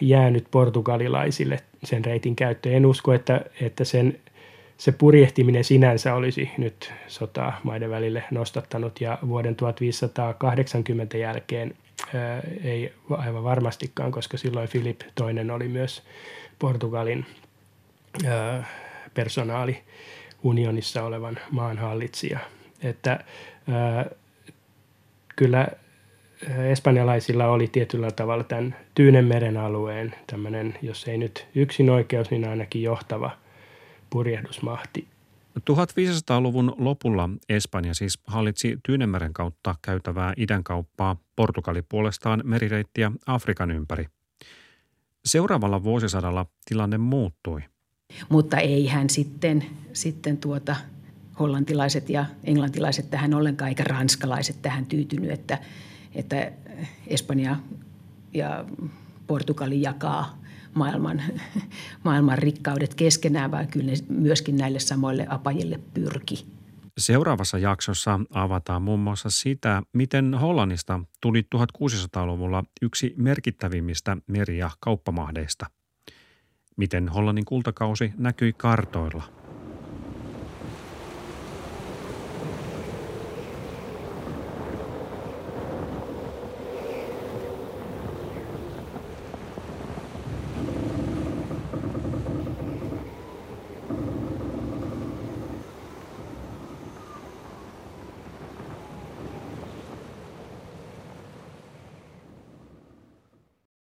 jäänyt 0.00 0.46
portugalilaisille 0.50 1.58
sen 1.84 2.04
reitin 2.04 2.36
käyttö. 2.36 2.70
En 2.70 2.86
usko, 2.86 3.12
että, 3.12 3.44
että 3.60 3.84
sen, 3.84 4.18
se 4.78 4.92
purjehtiminen 4.92 5.64
sinänsä 5.64 6.14
olisi 6.14 6.50
nyt 6.58 6.92
sotaa 7.06 7.60
maiden 7.62 7.90
välille 7.90 8.24
nostattanut 8.30 9.00
ja 9.00 9.18
vuoden 9.28 9.56
1580 9.56 11.18
jälkeen 11.18 11.74
ei 12.64 12.92
aivan 13.10 13.44
varmastikaan, 13.44 14.12
koska 14.12 14.36
silloin 14.36 14.68
Filip 14.68 15.00
II 15.00 15.50
oli 15.50 15.68
myös 15.68 16.02
Portugalin 16.58 17.26
personaali 19.14 19.78
unionissa 20.42 21.02
olevan 21.02 21.38
maan 21.50 21.78
hallitsija. 21.78 22.38
Että 22.82 23.24
ää, 23.68 24.10
kyllä 25.36 25.68
espanjalaisilla 26.70 27.46
oli 27.46 27.68
tietyllä 27.68 28.10
tavalla 28.10 28.44
tämän 28.44 28.76
Tyynemeren 28.94 29.56
alueen 29.56 30.14
tämmöinen, 30.26 30.78
jos 30.82 31.08
ei 31.08 31.18
nyt 31.18 31.46
yksin 31.54 31.90
oikeus, 31.90 32.30
niin 32.30 32.48
ainakin 32.48 32.82
johtava 32.82 33.30
purjehdusmahti. 34.10 35.08
1500-luvun 35.58 36.74
lopulla 36.78 37.30
Espanja 37.48 37.94
siis 37.94 38.18
hallitsi 38.26 38.78
Tyynemeren 38.86 39.32
kautta 39.32 39.74
käytävää 39.82 40.32
idänkauppaa, 40.36 41.16
Portugali 41.36 41.82
puolestaan 41.82 42.40
merireittiä 42.44 43.12
Afrikan 43.26 43.70
ympäri. 43.70 44.06
Seuraavalla 45.24 45.82
vuosisadalla 45.82 46.46
tilanne 46.64 46.98
muuttui. 46.98 47.60
Mutta 48.28 48.58
ei 48.58 48.86
hän 48.86 49.10
sitten, 49.10 49.64
sitten 49.92 50.36
tuota, 50.36 50.76
hollantilaiset 51.38 52.10
ja 52.10 52.26
englantilaiset 52.44 53.10
tähän 53.10 53.34
ollenkaan, 53.34 53.68
eikä 53.68 53.84
ranskalaiset 53.84 54.62
tähän 54.62 54.86
tyytynyt, 54.86 55.30
että 55.30 55.58
että 56.14 56.52
Espanja 57.06 57.56
ja 58.34 58.64
Portugali 59.26 59.82
jakaa 59.82 60.38
maailman, 60.74 61.22
maailman 62.04 62.38
rikkaudet 62.38 62.94
keskenään, 62.94 63.50
vaan 63.50 63.68
kyllä 63.68 63.86
ne 63.86 63.96
myöskin 64.08 64.56
näille 64.56 64.78
samoille 64.78 65.26
apajille 65.28 65.80
pyrki. 65.94 66.46
Seuraavassa 66.98 67.58
jaksossa 67.58 68.20
avataan 68.30 68.82
muun 68.82 69.00
muassa 69.00 69.30
sitä, 69.30 69.82
miten 69.92 70.34
Hollannista 70.34 71.00
tuli 71.20 71.46
1600-luvulla 71.56 72.64
yksi 72.82 73.14
merkittävimmistä 73.16 74.16
meri- 74.26 74.58
ja 74.58 74.70
kauppamahdeista. 74.80 75.66
Miten 76.78 77.08
Hollannin 77.08 77.44
kultakausi 77.44 78.12
näkyi 78.18 78.52
kartoilla– 78.52 79.22